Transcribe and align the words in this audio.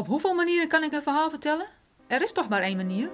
Op 0.00 0.06
hoeveel 0.06 0.34
manieren 0.34 0.68
kan 0.68 0.82
ik 0.82 0.92
een 0.92 1.02
verhaal 1.02 1.30
vertellen? 1.30 1.66
Er 2.06 2.22
is 2.22 2.32
toch 2.32 2.48
maar 2.48 2.62
één 2.62 2.76
manier? 2.76 3.10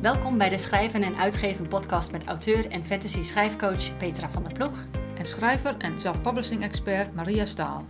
Welkom 0.00 0.38
bij 0.38 0.48
de 0.48 0.58
Schrijven 0.58 1.02
en 1.02 1.16
Uitgeven 1.16 1.68
podcast 1.68 2.12
met 2.12 2.24
auteur 2.24 2.70
en 2.70 2.84
fantasy 2.84 3.22
schrijfcoach 3.22 3.96
Petra 3.96 4.28
van 4.28 4.42
der 4.42 4.52
Ploeg. 4.52 4.86
En 5.18 5.26
schrijver 5.26 5.76
en 5.78 6.00
self-publishing 6.00 6.62
expert 6.62 7.14
Maria 7.14 7.44
Staal. 7.44 7.84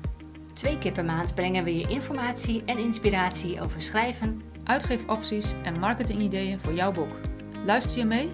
Twee 0.53 0.79
keer 0.79 0.93
per 0.93 1.05
maand 1.05 1.35
brengen 1.35 1.65
we 1.65 1.77
je 1.77 1.89
informatie 1.89 2.63
en 2.65 2.79
inspiratie 2.79 3.61
over 3.61 3.83
schrijven, 3.83 4.43
Uitgeefopties 4.65 5.53
en 5.63 5.79
marketingideeën 5.79 6.61
voor 6.61 6.73
jouw 6.73 6.93
boek. 6.93 7.13
Luister 7.65 7.99
je 7.99 8.05
mee? 8.05 8.31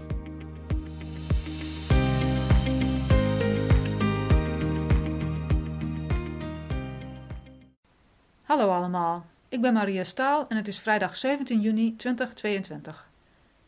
Hallo 8.48 8.70
allemaal, 8.70 9.26
ik 9.48 9.60
ben 9.60 9.72
Maria 9.72 10.04
Staal 10.04 10.48
en 10.48 10.56
het 10.56 10.68
is 10.68 10.78
vrijdag 10.78 11.16
17 11.16 11.60
juni 11.60 11.96
2022. 11.96 13.08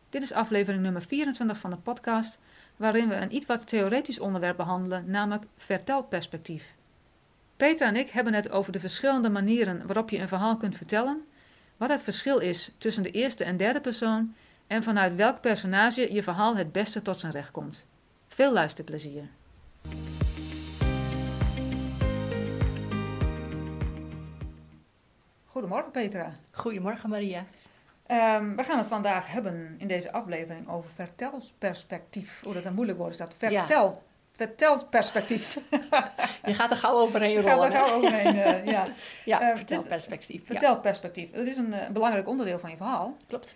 Dit 0.09 0.23
is 0.23 0.33
aflevering 0.33 0.83
nummer 0.83 1.03
24 1.03 1.59
van 1.59 1.71
de 1.71 1.77
podcast, 1.77 2.39
waarin 2.77 3.09
we 3.09 3.15
een 3.15 3.35
iets 3.35 3.47
wat 3.47 3.69
theoretisch 3.69 4.19
onderwerp 4.19 4.57
behandelen, 4.57 5.05
namelijk 5.07 5.45
vertelperspectief. 5.57 6.75
Peter 7.57 7.87
en 7.87 7.97
ik 7.97 8.11
hebben 8.11 8.35
het 8.35 8.51
over 8.51 8.73
de 8.73 8.81
verschillende 8.81 9.31
manieren 9.31 9.87
waarop 9.87 10.11
je 10.11 10.19
een 10.19 10.29
verhaal 10.29 10.57
kunt 10.57 10.77
vertellen, 10.77 11.25
wat 11.77 11.89
het 11.89 12.03
verschil 12.03 12.39
is 12.39 12.73
tussen 12.79 13.03
de 13.03 13.11
eerste 13.11 13.45
en 13.45 13.57
derde 13.57 13.81
persoon 13.81 14.35
en 14.67 14.83
vanuit 14.83 15.17
welk 15.17 15.41
personage 15.41 16.13
je 16.13 16.23
verhaal 16.23 16.57
het 16.57 16.73
beste 16.73 17.03
tot 17.03 17.17
zijn 17.17 17.33
recht 17.33 17.51
komt. 17.51 17.87
Veel 18.29 18.53
luisterplezier. 18.53 19.29
Goedemorgen 25.61 25.91
Petra. 25.91 26.33
Goedemorgen 26.51 27.09
Maria. 27.09 27.45
Ehm, 28.07 28.57
we 28.57 28.65
gaan 28.65 28.79
het 28.79 28.87
vandaag 28.87 29.33
hebben 29.33 29.75
in 29.79 29.89
deze 29.89 30.13
aflevering 30.13 30.69
over 30.69 30.91
vertelperspectief. 30.91 32.43
Hoe 32.45 32.55
dat 32.55 32.65
een 32.65 32.75
moeilijk 32.75 32.99
woord 32.99 33.11
is 33.11 33.17
dat. 33.17 33.35
Vertel. 33.39 34.03
Vertelperspectief. 34.33 35.59
Je 36.47 36.55
gaat 36.55 36.71
er 36.71 36.77
gauw 36.77 36.95
overheen 36.95 37.41
rollen. 37.43 37.71
Gaat 37.71 37.73
er 37.73 37.87
gauw 37.87 37.97
overheen, 37.97 38.37
uh, 38.37 38.65
ja. 38.65 38.87
ja, 39.25 39.51
uh, 39.51 39.57
vertelperspectief. 39.57 40.47
Vertelperspectief. 40.47 41.31
Dat 41.31 41.47
is 41.47 41.57
een 41.57 41.75
uh, 41.75 41.89
belangrijk 41.89 42.29
onderdeel 42.29 42.59
van 42.59 42.71
je 42.71 42.77
verhaal. 42.77 43.17
Klopt. 43.29 43.55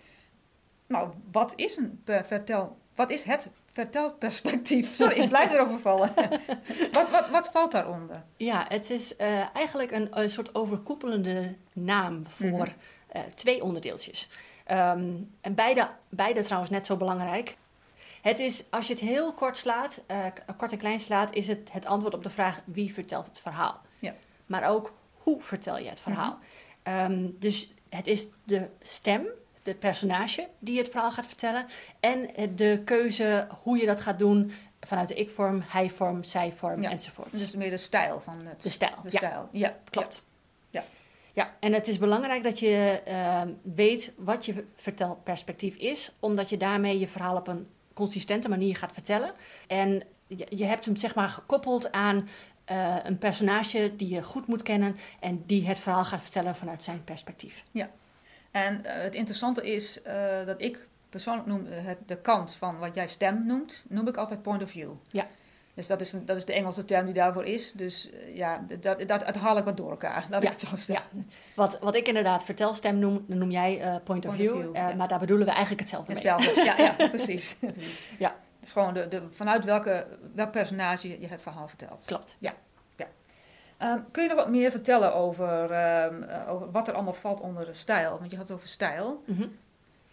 Nou, 0.87 1.09
wat 1.31 1.53
is, 1.55 1.77
een 1.77 2.01
vertel, 2.05 2.77
wat 2.95 3.09
is 3.09 3.23
het 3.23 3.49
vertelperspectief? 3.75 4.95
Sorry, 4.95 5.19
ik 5.21 5.29
blijf 5.29 5.51
erover 5.51 5.79
vallen. 5.79 6.13
wat, 6.91 7.09
wat, 7.09 7.29
wat 7.29 7.49
valt 7.51 7.71
daaronder? 7.71 8.23
Ja, 8.37 8.65
het 8.67 8.89
is 8.89 9.15
eigenlijk 9.53 9.91
een, 9.91 10.19
een, 10.19 10.29
soort 10.29 10.55
overkoepelende 10.55 11.55
naam 11.73 12.23
voor 12.27 12.47
mm 12.47 12.73
-hmm. 13.11 13.33
twee 13.35 13.63
onderdeeltjes. 13.63 14.27
Um, 14.71 15.35
en 15.41 15.55
beide, 15.55 15.89
beide 16.09 16.43
trouwens 16.43 16.71
net 16.71 16.85
zo 16.85 16.97
belangrijk. 16.97 17.57
Het 18.21 18.39
is, 18.39 18.65
als 18.71 18.87
je 18.87 18.93
het 18.93 19.01
heel 19.01 19.33
kort 19.33 19.57
slaat, 19.57 20.03
uh, 20.11 20.25
kort 20.57 20.71
en 20.71 20.77
klein 20.77 20.99
slaat, 20.99 21.33
is 21.33 21.47
het 21.47 21.71
het 21.71 21.85
antwoord 21.85 22.13
op 22.13 22.23
de 22.23 22.29
vraag 22.29 22.61
wie 22.63 22.93
vertelt 22.93 23.25
het 23.25 23.39
verhaal. 23.39 23.81
Ja. 23.99 24.13
Maar 24.45 24.69
ook 24.69 24.93
hoe 25.13 25.41
vertel 25.41 25.77
je 25.77 25.89
het 25.89 25.99
verhaal. 25.99 26.39
Mm 26.83 26.93
-hmm. 26.93 27.11
um, 27.11 27.35
dus 27.39 27.73
het 27.89 28.07
is 28.07 28.27
de 28.43 28.67
stem, 28.81 29.27
de 29.65 29.75
personage 29.75 30.47
die 30.59 30.77
het 30.77 30.89
verhaal 30.89 31.11
gaat 31.11 31.25
vertellen. 31.25 31.65
En 31.99 32.29
de 32.55 32.81
keuze 32.85 33.47
hoe 33.63 33.77
je 33.77 33.85
dat 33.85 34.01
gaat 34.01 34.19
doen 34.19 34.51
vanuit 34.81 35.07
de 35.07 35.13
ik-vorm, 35.13 35.63
hij-vorm, 35.65 36.23
zij-vorm 36.23 36.81
ja. 36.81 36.89
enzovoort. 36.89 37.31
Dus 37.31 37.55
meer 37.55 37.69
de 37.69 37.77
stijl 37.77 38.19
van 38.19 38.45
het. 38.45 38.61
De 38.61 38.69
stijl. 38.69 38.95
De 39.03 39.09
ja. 39.11 39.17
stijl. 39.17 39.47
Ja, 39.51 39.75
klopt. 39.89 40.23
Ja. 40.69 40.83
Ja, 41.33 41.53
en 41.59 41.73
het 41.73 41.87
is 41.87 41.97
belangrijk 41.97 42.43
dat 42.43 42.59
je 42.59 43.01
uh, 43.07 43.41
weet 43.61 44.13
wat 44.17 44.45
je 44.45 44.65
vertelperspectief 44.75 45.75
is, 45.75 46.11
omdat 46.19 46.49
je 46.49 46.57
daarmee 46.57 46.99
je 46.99 47.07
verhaal 47.07 47.35
op 47.35 47.47
een 47.47 47.67
consistente 47.93 48.49
manier 48.49 48.75
gaat 48.75 48.93
vertellen. 48.93 49.31
En 49.67 50.03
je, 50.27 50.47
je 50.49 50.65
hebt 50.65 50.85
hem 50.85 50.95
zeg 50.95 51.15
maar 51.15 51.29
gekoppeld 51.29 51.91
aan 51.91 52.27
uh, 52.71 52.95
een 53.03 53.17
personage 53.17 53.93
die 53.95 54.09
je 54.09 54.23
goed 54.23 54.47
moet 54.47 54.63
kennen 54.63 54.95
en 55.19 55.43
die 55.45 55.67
het 55.67 55.79
verhaal 55.79 56.05
gaat 56.05 56.21
vertellen 56.21 56.55
vanuit 56.55 56.83
zijn 56.83 57.03
perspectief. 57.03 57.63
Ja, 57.71 57.89
en 58.55 58.81
uh, 58.85 58.91
het 58.91 59.15
interessante 59.15 59.71
is 59.73 59.99
uh, 60.07 60.45
dat 60.45 60.61
ik 60.61 60.87
persoonlijk 61.09 61.47
noem 61.47 61.65
het, 61.65 61.97
de 62.05 62.17
kant 62.17 62.55
van 62.55 62.79
wat 62.79 62.95
jij 62.95 63.07
stem 63.07 63.45
noemt, 63.45 63.85
noem 63.87 64.07
ik 64.07 64.17
altijd 64.17 64.41
point 64.41 64.63
of 64.63 64.69
view. 64.69 64.91
Ja. 65.11 65.27
Dus 65.73 65.87
dat 65.87 66.01
is, 66.01 66.13
een, 66.13 66.25
dat 66.25 66.37
is 66.37 66.45
de 66.45 66.53
Engelse 66.53 66.85
term 66.85 67.05
die 67.05 67.13
daarvoor 67.13 67.45
is. 67.45 67.71
Dus 67.71 68.09
ja, 68.33 68.65
dat, 68.67 68.83
dat, 68.83 69.07
dat, 69.07 69.19
dat 69.19 69.35
haal 69.35 69.57
ik 69.57 69.63
wat 69.63 69.77
door 69.77 69.89
elkaar, 69.89 70.25
laat 70.29 70.41
ja. 70.41 70.49
ik 70.49 70.59
het 70.59 70.67
zo 70.69 70.75
stellen. 70.75 71.01
Ja. 71.13 71.21
Wat, 71.55 71.79
wat 71.79 71.95
ik 71.95 72.07
inderdaad 72.07 72.45
vertelstem 72.45 72.99
noem, 72.99 73.25
dan 73.27 73.37
noem 73.37 73.51
jij 73.51 73.85
uh, 73.85 73.95
point, 74.03 74.25
of 74.25 74.35
view. 74.35 74.55
Of 74.55 74.61
view 74.61 74.75
uh, 74.75 74.89
ja. 74.89 74.95
Maar 74.95 75.07
daar 75.07 75.19
bedoelen 75.19 75.45
we 75.45 75.51
eigenlijk 75.51 75.81
hetzelfde 75.81 76.13
mee. 76.13 76.21
Hetzelfde, 76.23 76.63
ja, 76.63 76.77
ja 76.77 77.09
precies. 77.17 77.57
ja. 78.17 78.35
Het 78.55 78.65
is 78.65 78.71
gewoon 78.71 78.93
de, 78.93 79.07
de, 79.07 79.21
vanuit 79.31 79.65
welke, 79.65 80.07
welk 80.33 80.51
personage 80.51 81.19
je 81.19 81.27
het 81.27 81.41
verhaal 81.41 81.67
vertelt. 81.67 82.05
Klopt. 82.05 82.35
Ja. 82.39 82.53
Um, 83.81 84.11
kun 84.11 84.23
je 84.23 84.29
nog 84.29 84.37
wat 84.37 84.49
meer 84.49 84.71
vertellen 84.71 85.13
over, 85.13 85.63
um, 85.63 86.23
uh, 86.23 86.49
over 86.49 86.71
wat 86.71 86.87
er 86.87 86.93
allemaal 86.93 87.13
valt 87.13 87.41
onder 87.41 87.65
de 87.65 87.73
stijl? 87.73 88.17
Want 88.19 88.31
je 88.31 88.37
had 88.37 88.47
het 88.47 88.57
over 88.57 88.67
stijl. 88.69 89.23
Mm. 89.25 89.57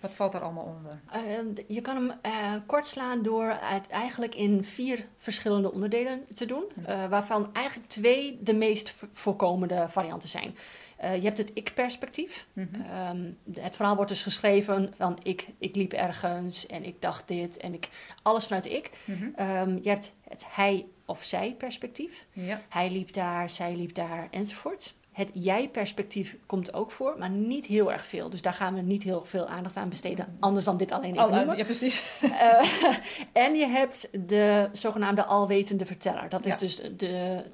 Wat 0.02 0.14
valt 0.14 0.32
daar 0.32 0.42
allemaal 0.42 0.64
onder? 0.64 1.00
Uh, 1.14 1.64
je 1.68 1.80
kan 1.80 1.96
hem 1.96 2.12
uh, 2.26 2.54
kort 2.66 2.86
slaan 2.86 3.22
door 3.22 3.56
het 3.60 3.88
eigenlijk 3.88 4.34
in 4.34 4.64
vier 4.64 5.06
verschillende 5.18 5.72
onderdelen 5.72 6.24
te 6.34 6.46
doen. 6.46 6.64
Uh, 6.88 7.06
waarvan 7.06 7.50
eigenlijk 7.52 7.88
twee 7.88 8.38
de 8.42 8.54
meest 8.54 8.94
voorkomende 9.12 9.86
varianten 9.88 10.28
zijn. 10.28 10.56
je 11.00 11.22
hebt 11.22 11.38
het 11.38 11.50
ik-perspectief. 11.54 12.46
Mhm. 12.52 12.66
Mm 12.66 12.82
-hmm. 12.84 13.36
um, 13.46 13.62
het 13.62 13.76
verhaal 13.76 13.96
wordt 13.96 14.10
dus 14.10 14.22
geschreven 14.22 14.92
van 14.96 15.18
ik, 15.22 15.48
ik 15.58 15.74
liep 15.74 15.92
ergens 15.92 16.66
en 16.66 16.84
ik 16.84 17.02
dacht 17.02 17.28
dit 17.28 17.56
en 17.56 17.74
ik, 17.74 17.88
alles 18.22 18.46
vanuit 18.46 18.66
ik. 18.66 18.90
Mm 19.04 19.16
-hmm. 19.16 19.48
um, 19.48 19.78
je 19.82 19.88
hebt 19.88 20.12
het 20.28 20.46
hij- 20.48 20.86
of 21.06 21.22
zij-perspectief. 21.22 22.26
Ja. 22.32 22.62
Hij 22.68 22.90
liep 22.90 23.12
daar, 23.12 23.50
zij 23.50 23.76
liep 23.76 23.94
daar 23.94 24.28
enzovoort. 24.30 24.94
Het 25.12 25.30
jij-perspectief 25.32 26.36
komt 26.46 26.74
ook 26.74 26.90
voor, 26.90 27.14
maar 27.18 27.30
niet 27.30 27.66
heel 27.66 27.92
erg 27.92 28.06
veel. 28.06 28.30
Dus 28.30 28.42
daar 28.42 28.52
gaan 28.54 28.74
we 28.74 28.80
niet 28.80 29.02
heel 29.02 29.24
veel 29.24 29.46
aandacht 29.46 29.76
aan 29.76 29.88
besteden, 29.88 30.36
anders 30.40 30.64
dan 30.64 30.76
dit 30.76 30.92
alleen 30.92 31.12
even 31.18 31.34
noemen. 31.34 31.56
Ja, 31.56 31.64
precies. 31.64 32.04
Uh, 32.22 32.62
en 33.32 33.54
je 33.54 33.66
hebt 33.66 34.08
de 34.28 34.68
zogenaamde 34.72 35.24
alwetende 35.24 35.84
verteller. 35.86 36.28
Dat 36.28 36.46
is 36.46 36.52
Ja. 36.52 36.58
dus 36.60 36.80
de, 36.96 37.44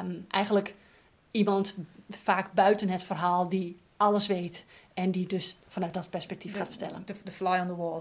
um, 0.00 0.24
eigenlijk 0.28 0.74
iemand 1.30 1.74
vaak 2.10 2.52
buiten 2.52 2.88
het 2.88 3.02
verhaal 3.02 3.48
die 3.48 3.76
alles 3.96 4.26
weet. 4.26 4.64
En 4.94 5.10
die 5.10 5.26
dus 5.26 5.58
vanuit 5.68 5.94
dat 5.94 6.10
perspectief 6.10 6.56
gaat 6.56 6.68
vertellen. 6.68 7.02
De, 7.04 7.14
de 7.24 7.30
fly 7.30 7.58
on 7.60 7.66
the 7.66 7.76
wall. 7.76 8.00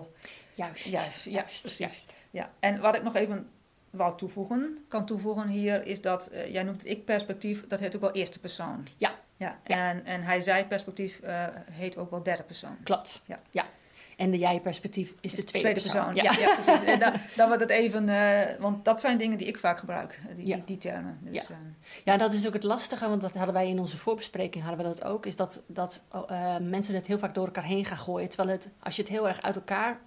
Juist. 0.54 0.88
Juist, 0.88 1.26
ja, 1.26 1.32
Juist, 1.32 1.62
precies. 1.62 1.78
juist. 1.78 2.14
Ja. 2.32 2.50
En 2.60 2.82
wat 2.82 2.96
ik 2.96 3.04
nog 3.04 3.16
even 3.16 3.50
wou 3.92 4.18
toevoegen, 4.18 4.78
kan 4.88 5.06
toevoegen 5.06 5.48
hier, 5.48 5.86
is 5.86 6.02
dat, 6.02 6.30
uh, 6.34 6.54
jij 6.54 6.64
noemt 6.64 6.82
het 6.82 6.92
ik-perspectief, 6.92 7.68
dat 7.68 7.80
heet 7.80 7.96
ook 7.96 8.02
wel 8.02 8.12
eerste 8.12 8.40
persoon. 8.40 8.88
Ja. 8.98 9.12
ja. 9.38 9.58
Ja. 9.66 9.90
En, 9.90 10.06
en 10.06 10.22
hij-zij-perspectief 10.22 11.20
uh, 11.24 11.46
heet 11.72 11.98
ook 11.98 12.10
wel 12.10 12.24
derde 12.24 12.44
persoon. 12.44 12.78
Klopt. 12.84 13.22
Ja. 13.26 13.40
ja. 13.50 13.66
En 14.18 14.32
de 14.32 14.38
jij-perspectief 14.38 15.14
is 15.22 15.36
de 15.36 15.44
tweede, 15.44 15.72
persoon. 15.72 16.16
Ja. 16.16 16.24
Ja, 16.24 16.32
ja 16.32 16.54
precies. 16.54 16.84
En 16.84 17.00
dan, 17.00 17.14
dan 17.36 17.48
wordt 17.48 17.62
het 17.62 17.72
even, 17.72 18.10
uh, 18.10 18.42
want 18.60 18.86
dat 18.86 19.00
zijn 19.00 19.18
dingen 19.18 19.38
die 19.38 19.48
ik 19.48 19.58
vaak 19.58 19.80
gebruik, 19.80 20.20
die, 20.36 20.46
die, 20.46 20.64
die 20.66 20.78
termen. 20.78 21.20
Dus, 21.22 21.48
Ja. 21.48 21.56
Ja, 22.04 22.18
dat 22.18 22.34
is 22.34 22.48
ook 22.48 22.54
het 22.54 22.64
lastige, 22.64 23.10
want 23.10 23.22
dat 23.22 23.34
hadden 23.34 23.54
wij 23.54 23.68
in 23.68 23.80
onze 23.80 23.98
voorbespreking 23.98 24.64
hadden 24.64 24.86
we 24.86 24.94
dat 24.94 25.04
ook, 25.04 25.26
is 25.26 25.36
dat, 25.36 25.62
dat 25.68 26.02
uh, 26.16 26.58
mensen 26.58 26.96
het 26.96 27.08
heel 27.08 27.20
vaak 27.20 27.34
door 27.34 27.46
elkaar 27.46 27.64
heen 27.64 27.86
gaan 27.86 27.98
gooien. 27.98 28.30
Terwijl 28.30 28.50
het, 28.50 28.70
als 28.80 28.96
je 28.96 29.02
het 29.02 29.12
heel 29.12 29.28
erg 29.28 29.42
uit 29.42 29.56
elkaar 29.56 30.00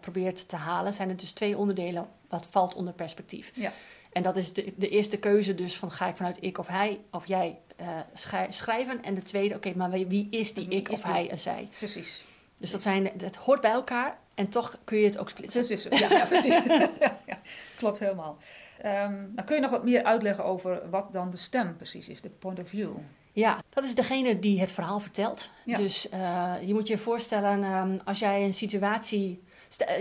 probeert 0.00 0.48
te 0.48 0.56
halen, 0.56 0.92
zijn 0.92 1.08
het 1.08 1.20
dus 1.20 1.32
twee 1.32 1.58
onderdelen 1.58 2.08
wat 2.34 2.48
valt 2.50 2.74
onder 2.74 2.92
perspectief. 2.92 3.50
Ja. 3.54 3.72
En 4.12 4.22
dat 4.22 4.36
is 4.36 4.52
de, 4.52 4.72
de 4.76 4.88
eerste 4.88 5.16
keuze 5.16 5.54
dus 5.54 5.76
van 5.76 5.90
ga 5.90 6.06
ik 6.06 6.16
vanuit 6.16 6.38
ik 6.40 6.58
of 6.58 6.66
hij 6.66 7.00
of 7.10 7.26
jij 7.26 7.58
uh, 7.80 8.36
schrijven. 8.48 9.02
En 9.02 9.14
de 9.14 9.22
tweede, 9.22 9.54
oké, 9.54 9.68
okay, 9.68 9.88
maar 9.88 10.08
wie 10.08 10.26
is 10.30 10.54
die 10.54 10.68
Wie 10.68 10.78
ik 10.78 10.88
is 10.88 10.94
of 10.94 11.04
die? 11.04 11.14
hij 11.14 11.30
en 11.30 11.38
zij? 11.38 11.68
precies. 11.78 12.24
Dus 12.56 12.70
dat, 12.70 12.82
zijn, 12.82 13.10
dat 13.16 13.36
hoort 13.36 13.60
bij 13.60 13.70
elkaar 13.70 14.18
en 14.34 14.48
toch 14.48 14.78
kun 14.84 14.98
je 14.98 15.04
het 15.04 15.18
ook 15.18 15.28
splitsen. 15.28 15.66
Precies, 15.66 15.98
ja, 16.00 16.08
ja 16.08 16.26
precies. 16.26 16.62
ja, 17.26 17.40
klopt 17.76 17.98
helemaal. 17.98 18.38
Um, 18.84 19.32
nou, 19.34 19.42
kun 19.44 19.54
je 19.54 19.62
nog 19.62 19.70
wat 19.70 19.84
meer 19.84 20.04
uitleggen 20.04 20.44
over 20.44 20.90
wat 20.90 21.12
dan 21.12 21.30
de 21.30 21.36
stem 21.36 21.76
precies 21.76 22.08
is, 22.08 22.20
de 22.20 22.28
point 22.28 22.60
of 22.60 22.68
view? 22.68 22.90
Ja, 23.32 23.62
dat 23.70 23.84
is 23.84 23.94
degene 23.94 24.38
die 24.38 24.60
het 24.60 24.72
verhaal 24.72 25.00
vertelt. 25.00 25.50
Ja. 25.64 25.76
Dus 25.76 26.10
uh, 26.12 26.54
je 26.60 26.74
moet 26.74 26.88
je 26.88 26.98
voorstellen, 26.98 27.64
um, 27.64 28.00
als 28.04 28.18
jij 28.18 28.44
een 28.44 28.54
situatie... 28.54 29.42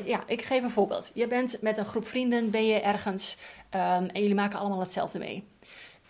Ja, 0.06 0.24
ik 0.28 0.42
geef 0.42 0.64
een 0.64 0.70
voorbeeld. 0.70 1.12
Je 1.14 1.28
bent 1.28 1.62
met 1.62 1.78
een 1.78 1.86
groep 1.86 2.08
vrienden, 2.08 2.50
ben 2.50 2.66
je 2.66 2.80
ergens 2.82 3.38
um, 3.74 3.80
en 3.80 4.22
jullie 4.22 4.36
maken 4.36 4.60
allemaal 4.60 4.80
hetzelfde 4.80 5.20
mee. 5.20 5.48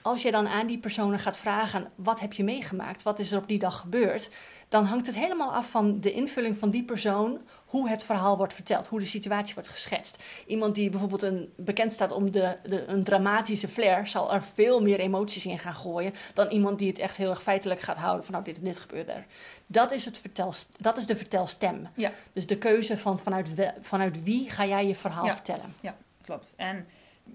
als 0.02 0.22
je 0.22 0.32
dan 0.32 0.48
aan 0.48 0.68
die 0.68 0.80
personen 0.80 1.20
gaat 1.20 1.38
vragen: 1.38 1.92
wat 1.96 2.20
heb 2.20 2.34
je 2.34 2.44
meegemaakt? 2.44 3.04
Wat 3.04 3.20
is 3.20 3.32
er 3.32 3.38
op 3.38 3.48
die 3.48 3.60
dag 3.60 3.80
gebeurd? 3.80 4.30
Dan 4.74 4.86
hangt 4.86 5.06
het 5.06 5.16
helemaal 5.16 5.54
af 5.54 5.70
van 5.70 6.00
de 6.00 6.12
invulling 6.12 6.58
van 6.58 6.70
die 6.70 6.84
persoon, 6.84 7.42
hoe 7.66 7.90
het 7.90 8.04
verhaal 8.04 8.38
wordt 8.38 8.54
verteld, 8.54 8.88
hoe 8.88 9.00
de 9.00 9.06
situatie 9.06 9.54
wordt 9.54 9.70
geschetst. 9.70 10.24
Iemand 10.48 10.76
die 10.76 10.90
bijvoorbeeld 10.90 11.22
een, 11.22 11.54
bekend 11.56 11.94
staat 11.94 12.12
om 12.12 12.32
de, 12.32 12.58
de, 12.64 12.86
een 12.88 13.04
dramatische 13.04 13.68
flair, 13.68 14.08
zal 14.08 14.34
er 14.34 14.44
veel 14.44 14.82
meer 14.82 15.00
emoties 15.00 15.46
in 15.46 15.60
gaan 15.60 15.74
gooien 15.74 16.14
dan 16.34 16.48
iemand 16.48 16.80
die 16.80 16.88
het 16.88 17.00
echt 17.00 17.18
heel 17.18 17.30
erg 17.30 17.44
feitelijk 17.44 17.80
gaat 17.80 17.98
houden 17.98 18.24
van 18.26 18.34
nou 18.34 18.46
dit 18.46 18.58
en 18.58 18.64
dit 18.64 18.80
gebeurt 18.80 19.10
er. 19.10 19.26
Dat 19.68 19.92
is, 19.92 20.06
het 20.06 20.18
vertel, 20.18 20.54
dat 20.80 20.98
is 20.98 21.06
de 21.06 21.16
vertelstem. 21.16 21.88
Ja. 21.96 22.12
Dus 22.34 22.48
de 22.48 22.58
keuze 22.58 22.98
van 22.98 23.20
vanuit, 23.20 23.56
we- 23.56 23.74
vanuit 23.82 24.24
wie 24.24 24.50
ga 24.50 24.66
jij 24.66 24.88
je 24.88 24.96
verhaal 24.96 25.26
Ja. 25.26 25.34
vertellen. 25.34 25.76
Ja, 25.80 25.96
klopt. 26.22 26.54
En 26.58 26.86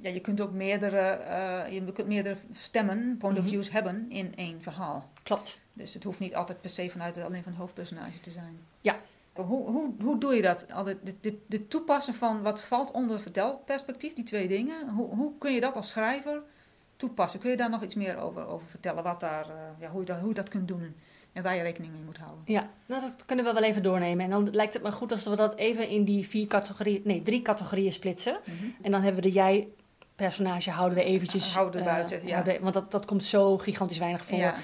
ja, 0.01 0.11
je 0.11 0.21
kunt 0.21 0.41
ook 0.41 0.53
meerdere, 0.53 1.01
eh, 1.01 1.73
je 1.73 1.93
kunt 1.93 2.09
meerdere 2.09 2.37
stemmen, 2.53 3.17
point 3.19 3.37
of 3.39 3.43
Mhm. 3.45 3.53
views 3.53 3.71
hebben 3.71 4.07
in 4.09 4.33
één 4.37 4.63
verhaal. 4.63 5.09
Klopt. 5.23 5.59
Dus 5.73 5.95
het 5.95 6.05
hoeft 6.05 6.19
niet 6.19 6.35
altijd 6.35 6.61
per 6.61 6.71
se 6.71 6.91
vanuit 6.91 7.17
alleen 7.17 7.43
van 7.43 7.53
het 7.53 7.61
hoofdpersonage 7.61 8.21
te 8.21 8.31
zijn. 8.31 8.59
Ja. 8.81 8.97
Hoe, 9.33 9.67
hoe, 9.71 9.93
hoe 10.01 10.19
doe 10.19 10.35
je 10.35 10.43
dat? 10.43 10.67
Dit 11.47 11.71
toepassen 11.71 12.15
van 12.15 12.43
wat 12.43 12.63
valt 12.63 12.91
onder 12.91 13.21
vertelperspectief, 13.21 14.15
die 14.15 14.25
twee 14.25 14.49
dingen. 14.49 14.89
Hoe, 14.89 15.15
hoe 15.15 15.33
kun 15.39 15.53
je 15.55 15.61
dat 15.61 15.77
als 15.77 15.89
schrijver 15.89 16.43
toepassen? 16.97 17.41
Kun 17.41 17.51
je 17.51 17.57
daar 17.57 17.71
nog 17.71 17.83
iets 17.83 17.95
meer 17.95 18.17
over, 18.19 18.47
over 18.47 18.67
vertellen? 18.67 19.03
Wat 19.03 19.21
daar, 19.21 19.49
eh, 19.49 19.55
ja, 19.81 19.91
hoe, 19.91 20.01
je 20.01 20.07
dat, 20.07 20.19
hoe 20.19 20.29
je 20.29 20.35
dat 20.35 20.49
kunt 20.49 20.69
doen 20.69 20.95
en 21.39 21.45
waar 21.45 21.57
je 21.57 21.63
rekening 21.63 21.93
mee 21.93 22.03
moet 22.03 22.19
houden? 22.19 22.43
Ja, 22.45 22.71
nou 22.87 23.01
dat 23.03 23.25
kunnen 23.27 23.45
we 23.45 23.53
wel 23.53 23.63
even 23.63 23.83
doornemen. 23.83 24.25
En 24.25 24.31
dan 24.31 24.51
lijkt 24.51 24.75
het 24.75 24.83
me 24.83 24.93
goed 24.93 25.11
als 25.11 25.25
we 25.25 25.37
dat 25.37 25.57
even 25.57 25.89
in 25.89 26.05
die 26.05 26.29
vier 26.29 26.47
categorieën, 26.47 27.01
nee, 27.05 27.23
drie 27.23 27.43
categorieën 27.43 27.93
splitsen. 27.93 28.39
Mhm. 28.45 28.67
En 28.83 28.91
dan 28.91 29.03
hebben 29.03 29.23
we 29.23 29.29
de 29.29 29.35
jij-personage, 29.35 30.71
houden 30.71 30.99
we 30.99 31.05
eventjes... 31.05 31.55
Houden 31.55 31.81
we 31.83 31.89
eh, 31.89 31.95
buiten, 31.95 32.27
ja. 32.27 32.33
houden- 32.33 32.63
want 32.63 32.75
dat, 32.75 32.91
dat 32.91 33.05
komt 33.05 33.25
zo 33.25 33.59
gigantisch 33.59 33.99
weinig 33.99 34.25
voor. 34.25 34.39
Ja. 34.39 34.55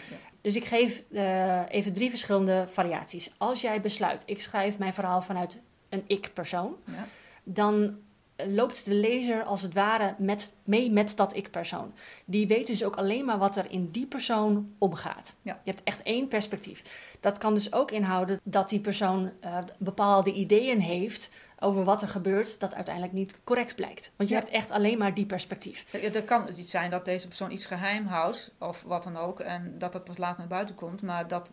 Dus 0.41 0.57
ik 0.57 0.65
geef 0.65 1.03
eh, 1.13 1.63
even 1.69 1.93
drie 1.93 2.11
verschillende 2.11 2.65
variaties. 2.69 3.31
Als 3.37 3.61
jij 3.61 3.81
besluit, 3.81 4.23
ik 4.27 4.43
schrijf 4.43 4.79
mijn 4.79 4.93
verhaal 4.93 5.23
vanuit 5.23 5.63
een 5.89 6.05
ik-persoon, 6.07 6.77
ja. 6.85 7.07
dan 7.45 7.97
loopt 8.37 8.85
de 8.85 8.95
lezer 8.95 9.43
als 9.45 9.63
het 9.63 9.75
ware 9.75 10.15
met, 10.19 10.55
mee 10.65 10.91
met 10.91 11.17
dat 11.17 11.37
ik-persoon. 11.37 11.93
Die 12.25 12.47
weet 12.47 12.67
dus 12.67 12.85
ook 12.85 12.97
alleen 12.97 13.25
maar 13.25 13.39
wat 13.39 13.57
er 13.57 13.71
in 13.71 13.91
die 13.91 14.07
persoon 14.07 14.75
omgaat. 14.79 15.35
Ja. 15.43 15.61
Je 15.65 15.71
hebt 15.71 15.83
echt 15.85 16.03
één 16.03 16.29
perspectief. 16.29 16.83
Dat 17.21 17.39
kan 17.39 17.55
dus 17.55 17.73
ook 17.73 17.91
inhouden 17.91 18.41
dat 18.43 18.69
die 18.69 18.81
persoon 18.81 19.31
eh, 19.41 19.59
bepaalde 19.79 20.33
ideeën 20.33 20.81
heeft 20.81 21.31
over 21.59 21.85
wat 21.85 22.03
er 22.03 22.09
gebeurt, 22.09 22.61
dat 22.61 22.75
uiteindelijk 22.75 23.15
niet 23.15 23.39
correct 23.45 23.75
blijkt. 23.75 24.13
Want 24.17 24.29
je 24.29 24.35
Ja. 24.35 24.41
hebt 24.41 24.53
echt 24.53 24.71
alleen 24.71 24.99
maar 24.99 25.15
die 25.15 25.27
perspectief. 25.27 25.85
Ja, 25.93 25.99
Er 26.13 26.23
kan 26.23 26.47
dus 26.47 26.57
iets 26.57 26.71
zijn 26.71 26.91
dat 26.91 27.05
deze 27.05 27.27
persoon 27.29 27.51
iets 27.51 27.65
geheim 27.65 28.07
houdt, 28.07 28.53
of 28.59 28.83
wat 28.83 29.03
dan 29.03 29.17
ook, 29.17 29.41
en 29.41 29.75
dat 29.79 29.93
dat 29.93 30.05
pas 30.05 30.19
later 30.19 30.39
naar 30.39 30.47
buiten 30.49 30.75
komt, 30.75 31.03
maar 31.03 31.29
dat, 31.29 31.53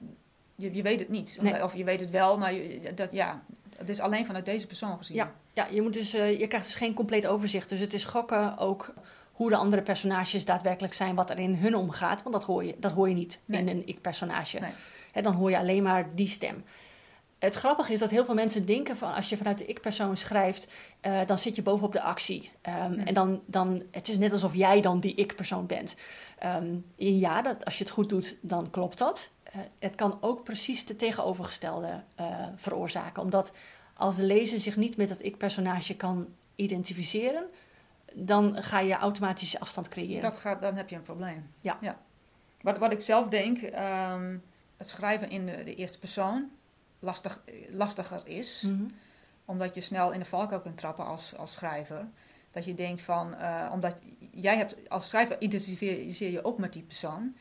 je, 0.55 0.73
je 0.75 0.81
weet 0.81 0.99
het 0.99 1.09
niet. 1.09 1.37
Nee. 1.41 1.63
Of 1.63 1.75
je 1.75 1.83
weet 1.83 1.99
het 1.99 2.09
wel, 2.09 2.37
maar 2.37 2.53
je, 2.53 2.93
dat, 2.93 3.11
ja, 3.11 3.43
het 3.81 3.89
is 3.89 3.99
alleen 3.99 4.25
vanuit 4.25 4.45
deze 4.45 4.67
persoon 4.67 4.97
gezien. 4.97 5.15
Ja. 5.15 5.31
Ja, 5.53 5.67
je, 5.71 5.81
moet 5.81 5.93
dus, 5.93 6.13
eh, 6.13 6.39
je 6.39 6.47
krijgt 6.47 6.65
dus 6.65 6.75
geen 6.75 6.93
compleet 6.93 7.27
overzicht. 7.27 7.69
Dus 7.69 7.79
het 7.79 7.93
is 7.93 8.03
gokken 8.03 8.57
ook 8.57 8.93
hoe 9.31 9.49
de 9.49 9.55
andere 9.55 9.81
personages 9.81 10.45
daadwerkelijk 10.45 10.93
zijn, 10.93 11.15
wat 11.15 11.29
er 11.29 11.39
in 11.39 11.55
hun 11.55 11.75
omgaat. 11.75 12.23
Want 12.23 12.35
dat 12.35 12.43
hoor 12.43 12.63
je, 12.63 12.75
dat 12.77 12.91
hoor 12.91 13.09
je 13.09 13.15
niet 13.15 13.39
Nee. 13.45 13.61
in 13.61 13.67
een 13.67 13.87
ik-personage. 13.87 14.59
Nee. 14.59 15.23
Dan 15.23 15.33
hoor 15.33 15.49
je 15.49 15.57
alleen 15.57 15.83
maar 15.83 16.15
die 16.15 16.27
stem. 16.27 16.63
Het 17.39 17.55
grappige 17.55 17.93
is 17.93 17.99
dat 17.99 18.09
heel 18.09 18.25
veel 18.25 18.33
mensen 18.33 18.65
denken 18.65 18.95
van 18.97 19.13
als 19.13 19.29
je 19.29 19.37
vanuit 19.37 19.57
de 19.57 19.65
ik-persoon 19.65 20.17
schrijft, 20.17 20.67
eh, 20.99 21.19
dan 21.25 21.37
zit 21.37 21.55
je 21.55 21.61
bovenop 21.61 21.93
de 21.93 22.01
actie. 22.01 22.51
Ehm. 22.61 22.93
En 22.99 23.13
dan, 23.13 23.41
dan, 23.45 23.83
het 23.91 24.07
is 24.07 24.17
net 24.17 24.31
alsof 24.31 24.55
jij 24.55 24.81
dan 24.81 24.99
die 24.99 25.15
ik-persoon 25.15 25.65
bent. 25.65 25.95
Ehm, 26.39 26.75
ja, 26.95 27.41
dat, 27.41 27.65
als 27.65 27.77
je 27.77 27.83
het 27.83 27.93
goed 27.93 28.09
doet, 28.09 28.37
dan 28.41 28.69
klopt 28.69 28.97
dat. 28.97 29.29
Eh, 29.51 29.59
het 29.79 29.95
kan 29.95 30.17
ook 30.21 30.43
precies 30.43 30.85
de 30.85 30.95
tegenovergestelde 30.95 32.03
eh, 32.15 32.47
veroorzaken. 32.55 33.23
Omdat 33.23 33.53
als 33.93 34.15
de 34.15 34.23
lezer 34.23 34.59
zich 34.59 34.75
niet 34.75 34.97
met 34.97 35.07
dat 35.07 35.23
ik-personage 35.23 35.95
kan 35.95 36.27
identificeren, 36.55 37.45
dan 38.13 38.63
ga 38.63 38.79
je 38.79 38.93
automatisch 38.93 39.59
afstand 39.59 39.89
creëren. 39.89 40.21
Dat 40.21 40.37
gaat, 40.37 40.61
dan 40.61 40.75
heb 40.75 40.89
je 40.89 40.95
een 40.95 41.03
probleem. 41.03 41.49
Ja. 41.61 41.97
Wat, 42.61 42.77
wat 42.77 42.91
ik 42.91 42.99
zelf 42.99 43.27
denk, 43.27 43.61
ehm, 43.61 44.37
het 44.77 44.89
schrijven 44.89 45.29
in 45.29 45.45
de, 45.45 45.63
de 45.63 45.75
eerste 45.75 45.99
persoon 45.99 46.49
lastig, 46.99 47.41
lastiger 47.69 48.21
is, 48.27 48.61
Mhm. 48.61 48.83
omdat 49.45 49.75
je 49.75 49.81
snel 49.81 50.11
in 50.11 50.19
de 50.19 50.25
valkuil 50.25 50.61
kunt 50.61 50.77
trappen 50.77 51.05
als, 51.05 51.37
als 51.37 51.53
schrijver. 51.53 52.07
Dat 52.51 52.65
je 52.65 52.73
denkt 52.73 53.01
van, 53.01 53.35
eh, 53.35 53.69
omdat 53.73 54.01
jij 54.31 54.57
hebt 54.57 54.89
als 54.89 55.09
schrijver 55.09 55.41
identificeer 55.41 56.31
je 56.31 56.43
ook 56.45 56.57
met 56.57 56.73
die 56.73 56.83
persoon. 56.83 57.35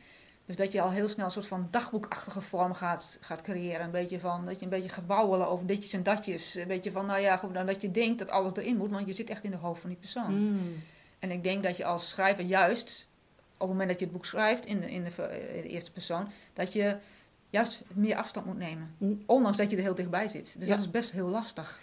Dus 0.50 0.58
dat 0.58 0.72
je 0.72 0.80
al 0.80 0.90
heel 0.90 1.08
snel 1.08 1.24
een 1.24 1.30
soort 1.30 1.46
van 1.46 1.68
dagboekachtige 1.70 2.40
vorm 2.40 2.74
gaat, 2.74 3.18
gaat 3.20 3.42
creëren. 3.42 3.84
Een 3.84 3.90
beetje 3.90 4.20
van, 4.20 4.46
dat 4.46 4.58
je 4.58 4.64
een 4.64 4.70
beetje 4.70 4.88
gaat 4.88 5.06
wauwelen 5.06 5.48
over 5.48 5.66
ditjes 5.66 5.92
en 5.92 6.02
datjes. 6.02 6.54
Een 6.54 6.68
beetje 6.68 6.90
van, 6.90 7.06
nou 7.06 7.20
ja, 7.20 7.36
goed, 7.36 7.54
dan 7.54 7.66
dat 7.66 7.82
je 7.82 7.90
denkt 7.90 8.18
dat 8.18 8.30
alles 8.30 8.56
erin 8.56 8.76
moet, 8.76 8.90
want 8.90 9.06
je 9.06 9.12
zit 9.12 9.30
echt 9.30 9.44
in 9.44 9.50
de 9.50 9.56
hoofd 9.56 9.80
van 9.80 9.90
die 9.90 9.98
persoon. 9.98 10.38
Mm. 10.50 10.82
En 11.18 11.30
ik 11.30 11.42
denk 11.42 11.62
dat 11.62 11.76
je 11.76 11.84
als 11.84 12.08
schrijver 12.08 12.44
juist, 12.44 13.06
op 13.52 13.58
het 13.58 13.68
moment 13.68 13.88
dat 13.88 13.98
je 13.98 14.04
het 14.04 14.14
boek 14.14 14.26
schrijft 14.26 14.66
in 14.66 14.80
de, 14.80 14.90
in 14.90 15.04
de, 15.04 15.10
ver- 15.10 15.54
in 15.56 15.62
de 15.62 15.68
eerste 15.68 15.92
persoon, 15.92 16.28
dat 16.52 16.72
je 16.72 16.96
juist 17.50 17.82
meer 17.92 18.16
afstand 18.16 18.46
moet 18.46 18.58
nemen. 18.58 18.94
Mm. 18.98 19.22
Ondanks 19.26 19.56
dat 19.58 19.70
je 19.70 19.76
er 19.76 19.82
heel 19.82 19.94
dichtbij 19.94 20.28
zit. 20.28 20.54
Dus 20.58 20.68
Ja. 20.68 20.74
dat 20.74 20.84
is 20.84 20.90
best 20.90 21.12
heel 21.12 21.28
lastig. 21.28 21.80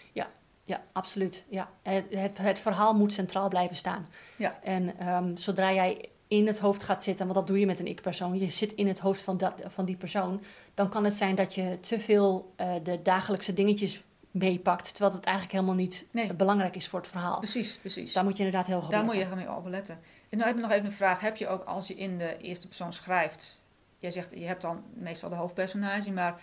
Ja, 0.64 0.82
absoluut. 0.92 1.46
Ja. 1.50 1.70
Het, 1.82 2.06
het, 2.10 2.38
het 2.38 2.60
verhaal 2.60 2.94
moet 2.94 3.14
centraal 3.14 3.50
blijven 3.50 3.76
staan. 3.76 4.08
Ja. 4.36 4.60
En 4.64 5.00
ehm, 5.00 5.36
zodra 5.36 5.74
jij 5.74 6.10
in 6.28 6.48
het 6.48 6.60
hoofd 6.60 6.84
gaat 6.84 7.04
zitten, 7.04 7.26
want 7.26 7.38
dat 7.38 7.48
doe 7.48 7.60
je 7.60 7.66
met 7.66 7.80
een 7.80 7.88
ik-persoon, 7.88 8.40
je 8.40 8.52
zit 8.52 8.74
in 8.74 8.88
het 8.88 9.00
hoofd 9.00 9.22
van, 9.22 9.38
dat, 9.38 9.62
van 9.66 9.86
die 9.86 9.96
persoon, 9.96 10.42
dan 10.74 10.90
kan 10.90 11.04
het 11.04 11.14
zijn 11.14 11.36
dat 11.36 11.56
je 11.56 11.80
te 11.80 12.00
veel 12.00 12.54
eh, 12.56 12.74
de 12.84 13.02
dagelijkse 13.02 13.54
dingetjes 13.54 14.04
meepakt, 14.32 14.94
terwijl 14.94 15.12
dat 15.16 15.24
eigenlijk 15.24 15.56
helemaal 15.56 15.76
niet 15.76 16.08
Nee. 16.12 16.30
eh, 16.30 16.36
belangrijk 16.36 16.76
is 16.76 16.88
voor 16.88 17.00
het 17.00 17.10
verhaal. 17.10 17.40
Precies, 17.40 17.76
precies. 17.76 18.14
Daar 18.14 18.24
moet 18.24 18.38
je 18.38 18.44
inderdaad 18.44 18.68
heel 18.68 18.82
goed 18.82 18.92
Daar 18.92 19.00
op 19.00 19.06
moet 19.06 19.16
je 19.16 19.20
letten. 19.20 19.38
mee 19.38 19.52
op 19.52 19.68
letten. 19.68 20.00
En 20.30 20.38
nou 20.38 20.50
heb 20.50 20.56
ik 20.58 20.64
nog 20.64 20.72
even 20.72 20.86
een 20.86 20.92
vraag. 20.92 21.20
Heb 21.20 21.38
je 21.38 21.48
ook 21.48 21.64
als 21.64 21.88
je 21.88 21.96
in 21.96 22.18
de 22.18 22.38
eerste 22.38 22.68
persoon 22.68 22.94
schrijft, 22.94 23.62
jij 23.98 24.12
zegt 24.12 24.32
je 24.32 24.46
hebt 24.46 24.62
dan 24.62 24.84
meestal 24.94 25.30
de 25.30 25.36
hoofdpersonage, 25.36 26.12
maar 26.12 26.42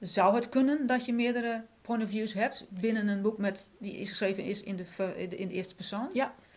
zou 0.00 0.34
het 0.34 0.48
kunnen 0.48 0.86
dat 0.86 1.06
je 1.06 1.12
meerdere 1.12 1.64
point 1.82 2.02
of 2.02 2.10
views 2.10 2.32
hebt 2.32 2.66
binnen 2.68 3.08
een 3.08 3.22
boek 3.22 3.38
met, 3.38 3.72
die 3.78 3.96
is 3.96 4.08
geschreven 4.08 4.44
is 4.44 4.62
in 4.62 4.76
de, 4.76 4.84
in 5.36 5.48
de, 5.48 5.54
eerste 5.54 5.74
persoon? 5.74 6.10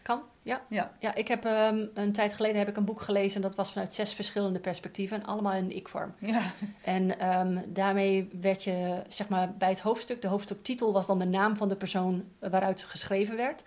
Kan, 0.09 0.21
ja. 0.43 0.61
Ja. 0.69 0.91
Ja, 0.99 1.15
ik 1.15 1.27
heb 1.27 1.45
ehm, 1.45 1.85
een 1.93 2.11
tijd 2.11 2.33
geleden 2.33 2.57
heb 2.57 2.67
ik 2.67 2.77
een 2.77 2.85
boek 2.85 3.01
gelezen, 3.01 3.41
dat 3.41 3.55
was 3.55 3.71
vanuit 3.71 3.93
zes 3.93 4.13
verschillende 4.13 4.59
perspectieven, 4.59 5.21
en 5.21 5.25
allemaal 5.25 5.53
in 5.53 5.75
ik-vorm. 5.75 6.13
Ja, 6.19 6.41
En 6.83 7.19
ehm, 7.19 7.57
daarmee 7.67 8.29
werd 8.41 8.63
je, 8.63 9.01
zeg 9.07 9.29
maar, 9.29 9.53
bij 9.53 9.69
het 9.69 9.79
hoofdstuk, 9.79 10.21
de 10.21 10.27
hoofdstuktitel 10.27 10.93
was 10.93 11.07
dan 11.07 11.19
de 11.19 11.25
naam 11.25 11.55
van 11.55 11.67
de 11.67 11.75
persoon 11.75 12.23
waaruit 12.39 12.83
geschreven 12.83 13.35
werd. 13.35 13.63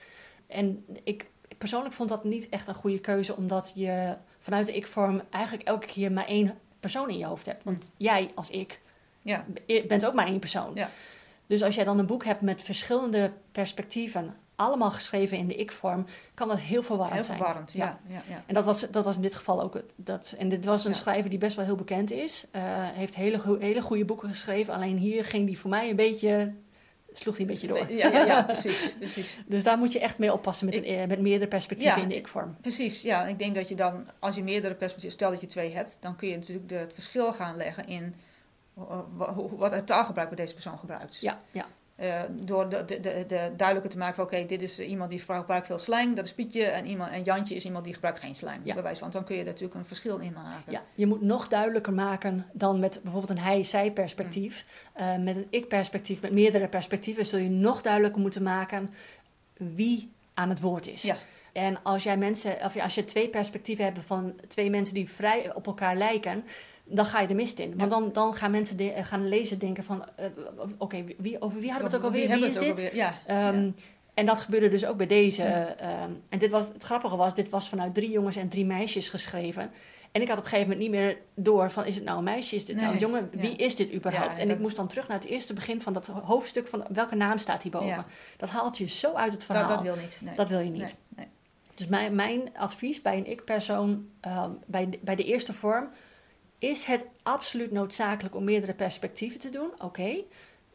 En 0.46 0.84
ik 1.04 1.26
persoonlijk 1.58 1.94
vond 1.94 2.08
dat 2.08 2.24
niet 2.24 2.48
echt 2.48 2.68
een 2.68 2.74
goede 2.74 3.00
keuze, 3.00 3.36
omdat 3.36 3.72
je 3.74 4.16
vanuit 4.38 4.66
de 4.66 4.76
ik-vorm 4.76 5.22
eigenlijk 5.30 5.68
elke 5.68 5.86
keer 5.86 6.12
maar 6.12 6.26
één 6.26 6.58
persoon 6.80 7.10
in 7.10 7.18
je 7.18 7.26
hoofd 7.26 7.46
hebt. 7.46 7.64
Want 7.64 7.90
jij 7.96 8.30
als 8.34 8.50
ik 8.50 8.80
ja. 9.20 9.44
bent 9.86 10.06
ook 10.06 10.14
maar 10.14 10.26
één 10.26 10.40
persoon. 10.40 10.70
Ja. 10.75 10.90
Dus 11.46 11.62
als 11.62 11.75
jij 11.75 11.84
dan 11.84 11.99
een 11.99 12.06
boek 12.06 12.25
hebt 12.25 12.40
met 12.40 12.62
verschillende 12.62 13.32
perspectieven, 13.52 14.37
allemaal 14.56 14.90
geschreven 14.90 15.38
in 15.38 15.47
de 15.47 15.54
ik-vorm, 15.54 16.06
kan 16.35 16.49
dat 16.49 16.59
heel 16.59 16.82
verwarrend 16.82 17.14
heel 17.14 17.25
zijn. 17.25 17.37
verwarrend. 17.38 17.73
Ja. 17.73 17.85
Ja, 17.85 18.14
ja, 18.14 18.23
ja. 18.28 18.42
En 18.47 18.54
dat 18.54 18.64
was, 18.64 18.80
dat 18.90 19.04
was 19.04 19.16
in 19.16 19.23
dit 19.23 19.35
geval 19.35 19.62
ook. 19.62 19.80
Dat, 19.97 20.35
en 20.38 20.49
dit 20.49 20.64
was 20.64 20.85
een 20.85 20.94
schrijver 20.94 21.30
die 21.30 21.38
best 21.38 21.56
wel 21.56 21.64
heel 21.64 21.75
bekend 21.76 22.11
is. 22.11 22.47
eh, 22.50 22.62
heeft 22.66 23.14
hele, 23.14 23.56
hele 23.59 23.82
goede 23.82 24.04
boeken 24.04 24.28
geschreven. 24.28 24.75
Alleen 24.75 24.97
hier 24.97 25.25
ging 25.25 25.47
die 25.47 25.59
voor 25.59 25.71
mij 25.71 25.90
een 25.90 25.97
beetje. 25.97 26.52
sloeg 27.12 27.37
die 27.37 27.47
een 27.47 27.50
beetje 27.52 27.66
door. 27.66 27.92
Ja, 27.92 28.09
ja, 28.09 28.25
ja 28.25 28.42
precies, 28.52 28.94
precies. 28.99 29.40
Dus 29.47 29.62
daar 29.62 29.78
moet 29.78 29.92
je 29.92 30.00
echt 30.00 30.18
mee 30.18 30.32
oppassen 30.32 30.66
met, 30.66 30.75
Ik- 30.75 30.85
een, 30.87 30.97
eh, 30.99 31.06
met 31.09 31.21
meerdere 31.21 31.49
perspectieven 31.50 32.02
in 32.02 32.09
de 32.09 32.14
ik-vorm. 32.16 32.56
Precies, 32.61 33.02
ja. 33.02 33.26
Ik 33.26 33.38
denk 33.38 33.54
dat 33.54 33.68
je 33.68 33.75
dan, 33.75 34.06
als 34.18 34.35
je 34.37 34.42
meerdere 34.42 34.75
perspectieven, 34.75 35.18
stel 35.18 35.30
dat 35.30 35.40
je 35.40 35.47
twee 35.47 35.75
hebt, 35.75 35.97
dan 36.00 36.16
kun 36.16 36.28
je 36.28 36.37
natuurlijk 36.37 36.68
de, 36.68 36.75
het 36.75 36.92
verschil 36.94 37.32
gaan 37.32 37.56
leggen 37.56 37.87
in 37.87 38.14
eh, 38.76 38.99
wat 39.56 39.71
het 39.73 39.87
taalgebruik 39.87 40.28
wat 40.28 40.38
deze 40.38 40.52
persoon 40.54 40.78
gebruikt. 40.78 41.21
Ja, 41.21 41.40
ja. 41.50 41.66
Eh, 41.96 42.20
door 42.30 42.68
de, 42.68 42.84
de, 42.84 43.00
de, 43.00 43.25
de 43.26 43.52
duidelijker 43.56 43.90
te 43.90 43.99
maken 43.99 44.14
van, 44.14 44.25
oké, 44.25 44.46
dit 44.46 44.62
is 44.62 44.78
iemand 44.78 45.11
die 45.11 45.18
gebruikt 45.18 45.66
veel 45.66 45.78
slang, 45.78 46.16
dat 46.16 46.25
is 46.25 46.34
Pietje, 46.34 46.64
en, 46.64 46.87
iemand, 46.87 47.11
en 47.11 47.22
Jantje 47.22 47.54
is 47.54 47.64
iemand 47.64 47.84
die 47.84 47.94
gebruikt 47.94 48.18
geen 48.18 48.34
slang, 48.34 48.58
Ja. 48.62 48.75
bij 48.75 48.82
wijze 48.82 49.00
van. 49.00 49.11
Want 49.11 49.12
dan 49.12 49.25
kun 49.25 49.37
je 49.37 49.44
natuurlijk 49.44 49.75
een 49.75 49.84
verschil 49.87 50.18
in 50.18 50.32
maken. 50.32 50.72
ja. 50.72 50.82
Je 50.94 51.06
moet 51.06 51.22
nog 51.22 51.49
duidelijker 51.49 51.92
maken 51.92 52.46
dan 52.52 52.80
met 52.80 53.00
bijvoorbeeld 53.02 53.38
een 53.38 53.44
hij-zij 53.44 53.92
perspectief. 53.92 54.66
Eh, 54.92 55.16
met 55.16 55.37
een 55.37 55.46
ik-perspectief, 55.50 56.20
met 56.20 56.32
meerdere 56.32 56.68
perspectieven, 56.68 57.26
zul 57.26 57.38
je 57.38 57.49
nog 57.50 57.82
duidelijker 57.82 58.20
moeten 58.20 58.42
maken 58.42 58.90
wie 59.56 60.12
aan 60.34 60.49
het 60.49 60.61
woord 60.61 60.87
is. 60.87 61.02
Ja. 61.02 61.16
En 61.52 61.82
als 61.82 62.02
jij 62.02 62.16
mensen, 62.16 62.56
of 62.64 62.76
als 62.76 62.94
je 62.94 63.04
twee 63.04 63.28
perspectieven 63.28 63.84
hebt 63.84 63.99
van 64.04 64.34
twee 64.49 64.70
mensen 64.70 64.94
die 64.94 65.11
vrij 65.11 65.54
op 65.54 65.66
elkaar 65.66 65.96
lijken, 65.96 66.44
dan 66.94 67.04
ga 67.04 67.20
je 67.20 67.26
de 67.26 67.34
mist 67.34 67.58
in. 67.58 67.75
Want 67.76 67.90
dan, 67.90 68.12
dan 68.12 68.34
gaan 68.34 68.50
mensen 68.50 68.76
de, 68.76 68.92
eh, 68.92 69.04
gaan 69.04 69.28
lezen 69.28 69.58
denken 69.58 69.84
van, 69.84 70.04
eh, 70.16 70.26
oké, 70.78 71.04
wie, 71.18 71.40
over 71.42 71.61
wie 71.61 71.70
hadden 71.70 71.90
we 71.90 71.96
het 71.96 72.04
ook 72.04 72.12
alweer? 72.12 72.28
Wie, 72.38 72.46
is 72.49 72.58
dit? 72.58 72.90
Ja. 72.92 73.14
Ehm, 73.26 73.64
ja. 73.64 73.70
En 74.14 74.26
dat 74.26 74.40
gebeurde 74.40 74.68
dus 74.68 74.87
ook 74.87 74.96
bij 74.96 75.06
deze. 75.06 75.42
Ehm, 75.42 76.11
en 76.28 76.38
dit 76.38 76.50
was, 76.50 76.68
het 76.68 76.82
grappige 76.82 77.16
was, 77.16 77.34
dit 77.34 77.49
was 77.49 77.68
vanuit 77.68 77.94
drie 77.94 78.11
jongens 78.11 78.37
en 78.37 78.49
drie 78.49 78.64
meisjes 78.66 79.08
geschreven. 79.08 79.70
En 80.12 80.22
ik 80.22 80.28
had 80.28 80.38
op 80.38 80.42
een 80.44 80.49
gegeven 80.50 80.70
moment 80.72 80.90
niet 80.90 81.00
meer 81.00 81.18
door 81.34 81.70
van 81.70 81.84
is 81.84 81.94
het 81.94 82.04
nou 82.04 82.18
een 82.18 82.25
meisje, 82.25 82.54
is 82.54 82.64
dit 82.64 82.76
nou 82.76 82.92
een 82.92 82.99
jongen, 82.99 83.30
wie 83.32 83.56
is 83.56 83.76
dit 83.76 83.92
überhaupt? 83.94 84.38
En 84.38 84.46
dat- 84.46 84.56
ik 84.56 84.62
moest 84.62 84.76
dan 84.76 84.87
terug 84.87 85.08
naar 85.08 85.18
het 85.18 85.26
eerste 85.26 85.52
begin 85.52 85.82
van 85.82 85.92
dat 85.92 86.06
hoofdstuk 86.06 86.68
van 86.68 86.84
welke 86.92 87.14
naam 87.14 87.38
staat 87.38 87.62
hierboven. 87.62 88.04
Dat 88.37 88.49
haalt 88.50 88.78
je 88.78 88.88
zo 88.88 89.12
uit 89.12 89.32
het 89.32 89.44
verhaal. 89.44 89.66
Dat, 89.68 89.76
dat 89.76 89.87
wil 89.87 90.02
niet. 90.02 90.20
Nee. 90.25 90.34
Dat 90.34 90.49
wil 90.49 90.58
je 90.58 90.70
niet. 90.70 90.96
Nee. 91.16 91.26
Dus 91.75 91.87
mijn, 91.87 92.14
mijn 92.14 92.56
advies 92.56 93.02
bij 93.02 93.16
een 93.16 93.30
ik-persoon, 93.30 94.08
ehm, 94.20 94.50
bij, 94.66 94.88
de, 94.90 94.99
bij 95.02 95.14
de 95.14 95.25
eerste 95.25 95.52
vorm, 95.52 95.88
is 96.62 96.85
het 96.85 97.07
absoluut 97.23 97.73
noodzakelijk 97.73 98.35
om 98.35 98.45
meerdere 98.45 98.75
perspectieven 98.75 99.40
te 99.40 99.50
doen. 99.50 99.71
Oké, 99.78 100.23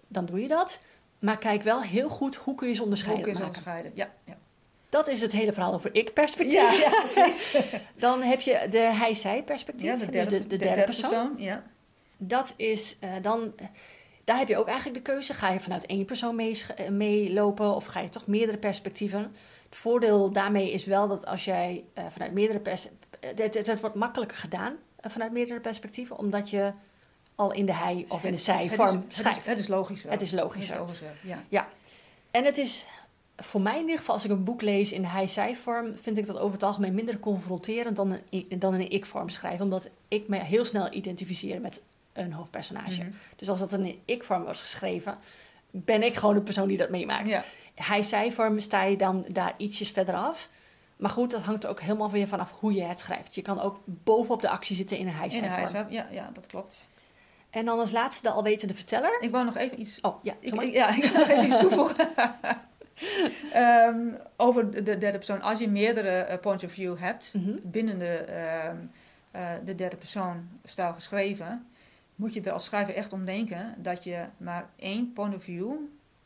dan 0.07 0.25
doe 0.25 0.41
je 0.41 0.47
dat. 0.47 0.79
Maar 1.19 1.37
kijk 1.37 1.63
wel 1.63 1.81
heel 1.81 2.09
goed 2.09 2.35
hoe 2.35 2.55
kun 2.55 2.67
je 2.67 2.73
ze 2.73 2.79
Hoe 2.79 2.87
onderscheiden 2.87 3.23
kun 3.23 3.31
je 3.31 3.37
ze 3.37 3.45
onderscheiden? 3.45 3.91
Ja, 3.95 4.11
ja. 4.23 4.37
Dat 4.89 5.07
is 5.07 5.21
het 5.21 5.31
hele 5.31 5.53
verhaal 5.53 5.73
over 5.73 5.95
ik-perspectief. 5.95 6.53
Ja, 6.53 6.71
ja, 6.71 6.89
precies. 7.13 7.57
Dan 7.95 8.21
heb 8.21 8.39
je 8.39 8.67
de 8.69 8.79
hij-zij-perspectief. 8.79 9.89
Ja, 9.89 9.95
de 9.95 10.05
dus 10.05 10.11
derde, 10.11 10.37
de, 10.37 10.47
de 10.47 10.57
derde, 10.57 10.83
persoon. 10.83 11.33
Ja. 11.37 11.63
Dat 12.17 12.53
is 12.55 12.97
eh, 12.99 13.11
dan... 13.21 13.53
Daar 14.23 14.37
heb 14.37 14.47
je 14.47 14.57
ook 14.57 14.67
eigenlijk 14.67 15.05
de 15.05 15.11
keuze. 15.11 15.33
Ga 15.33 15.49
je 15.49 15.59
vanuit 15.59 15.85
één 15.85 16.05
persoon 16.05 16.39
eh, 16.39 16.89
meelopen 16.89 17.75
of 17.75 17.85
ga 17.85 17.99
je 17.99 18.09
toch 18.09 18.27
meerdere 18.27 18.57
perspectieven? 18.57 19.19
Het 19.65 19.75
voordeel 19.75 20.31
daarmee 20.31 20.71
is 20.71 20.85
wel 20.85 21.07
dat 21.07 21.25
als 21.25 21.45
jij 21.45 21.83
eh, 21.93 22.05
vanuit 22.09 22.33
meerdere 22.33 22.59
perspectieven... 22.59 23.06
Het, 23.35 23.55
het, 23.55 23.67
het 23.67 23.79
wordt 23.81 23.95
makkelijker 23.95 24.37
gedaan 24.37 24.75
eh, 24.95 25.11
vanuit 25.11 25.31
meerdere 25.31 25.59
perspectieven, 25.59 26.17
omdat 26.17 26.49
je 26.49 26.73
al 27.35 27.51
in 27.53 27.65
de 27.65 27.73
hij 27.73 28.05
of 28.09 28.23
in 28.23 28.31
de 28.31 28.37
zij 28.37 28.69
vorm 28.69 29.05
schrijft. 29.07 29.45
het 29.47 29.59
is 29.59 29.67
logischer. 29.67 30.11
Het 30.11 30.21
is 30.21 30.31
Het 30.31 30.39
logischer. 30.39 30.75
is 30.75 30.79
logischer, 30.81 31.11
ja. 31.49 31.67
En 32.31 32.43
het 32.45 32.57
is 32.57 32.85
voor 33.37 33.61
mij 33.61 33.75
in 33.75 33.81
ieder 33.81 33.97
geval, 33.97 34.13
als 34.15 34.25
ik 34.25 34.31
een 34.31 34.43
boek 34.43 34.61
lees 34.61 34.91
in 34.91 35.01
de 35.01 35.07
hij-zij-vorm, 35.07 35.97
vind 35.97 36.17
ik 36.17 36.25
dat 36.25 36.37
over 36.37 36.53
het 36.53 36.63
algemeen 36.63 36.93
minder 36.93 37.19
confronterend 37.19 37.95
dan 37.95 38.11
een, 38.11 38.21
i- 38.31 38.47
dan 38.57 38.73
in 38.73 38.79
een 38.79 38.91
ik-vorm 38.91 39.29
schrijven. 39.29 39.63
Omdat 39.63 39.89
ik 40.07 40.27
me 40.27 40.37
heel 40.37 40.65
snel 40.65 40.93
identificeer 40.93 41.61
met 41.61 41.81
een 42.13 42.33
hoofdpersonage. 42.33 43.01
Mhm. 43.01 43.11
Dus 43.35 43.49
als 43.49 43.59
dat 43.59 43.73
in 43.73 43.79
een 43.85 43.99
ik-vorm 44.05 44.43
wordt 44.43 44.59
geschreven, 44.59 45.17
ben 45.71 46.03
ik 46.03 46.15
gewoon 46.15 46.35
de 46.35 46.41
persoon 46.41 46.67
die 46.67 46.77
dat 46.77 46.89
meemaakt. 46.89 47.29
Ja. 47.29 47.43
Hij-zij-vorm 47.75 48.59
sta 48.59 48.83
je 48.83 48.97
dan 48.97 49.25
daar 49.29 49.53
ietsjes 49.57 49.89
verder 49.91 50.15
af. 50.15 50.49
Maar 50.97 51.09
goed, 51.11 51.31
dat 51.31 51.41
hangt 51.41 51.63
er 51.63 51.69
ook 51.69 51.81
helemaal 51.81 52.11
weer 52.11 52.27
vanaf 52.27 52.53
hoe 52.59 52.73
je 52.73 52.83
het 52.83 52.99
schrijft. 52.99 53.35
Je 53.35 53.41
kan 53.41 53.59
ook 53.61 53.79
bovenop 53.85 54.41
de 54.41 54.49
actie 54.49 54.75
zitten 54.75 54.97
in 54.97 55.07
een 55.07 55.13
In 55.13 55.13
de 55.15 55.19
hij-zij-vorm. 55.21 55.53
huishouden, 55.57 55.93
ja, 55.93 56.07
ja, 56.11 56.29
dat 56.33 56.47
klopt. 56.47 56.87
En 57.49 57.65
dan 57.65 57.79
als 57.79 57.91
laatste 57.91 58.21
de 58.21 58.29
alwetende 58.29 58.73
verteller. 58.73 59.17
Ik 59.21 59.31
wou 59.31 59.45
nog 59.45 59.57
even 59.57 59.79
iets 59.79 60.01
Oh, 60.01 60.23
ja, 60.23 60.33
Ik, 60.39 60.61
ja, 60.63 60.87
ik 60.97 61.03
wil 61.03 61.19
nog 61.19 61.27
even 61.29 61.43
iets 61.45 61.59
toevoegen. 61.59 62.09
Ehm, 63.53 63.97
over 64.35 64.71
de, 64.71 64.83
de 64.83 64.97
derde 64.97 65.17
persoon. 65.17 65.41
Als 65.41 65.59
je 65.59 65.69
meerdere 65.69 66.09
eh, 66.09 66.39
points 66.39 66.63
of 66.63 66.71
view 66.71 66.97
hebt, 66.99 67.31
Mhm. 67.33 67.55
binnen 67.63 67.99
de, 67.99 68.13
ehm, 68.15 68.75
eh, 69.31 69.51
de 69.63 69.75
derde 69.75 69.97
persoon 69.97 70.49
stijl 70.63 70.93
geschreven, 70.93 71.67
moet 72.15 72.33
je 72.33 72.41
er 72.41 72.51
als 72.51 72.65
schrijver 72.65 72.95
echt 72.95 73.13
om 73.13 73.25
denken 73.25 73.75
dat 73.77 74.03
je 74.03 74.25
maar 74.37 74.69
één 74.75 75.13
point 75.13 75.35
of 75.35 75.43
view 75.43 75.71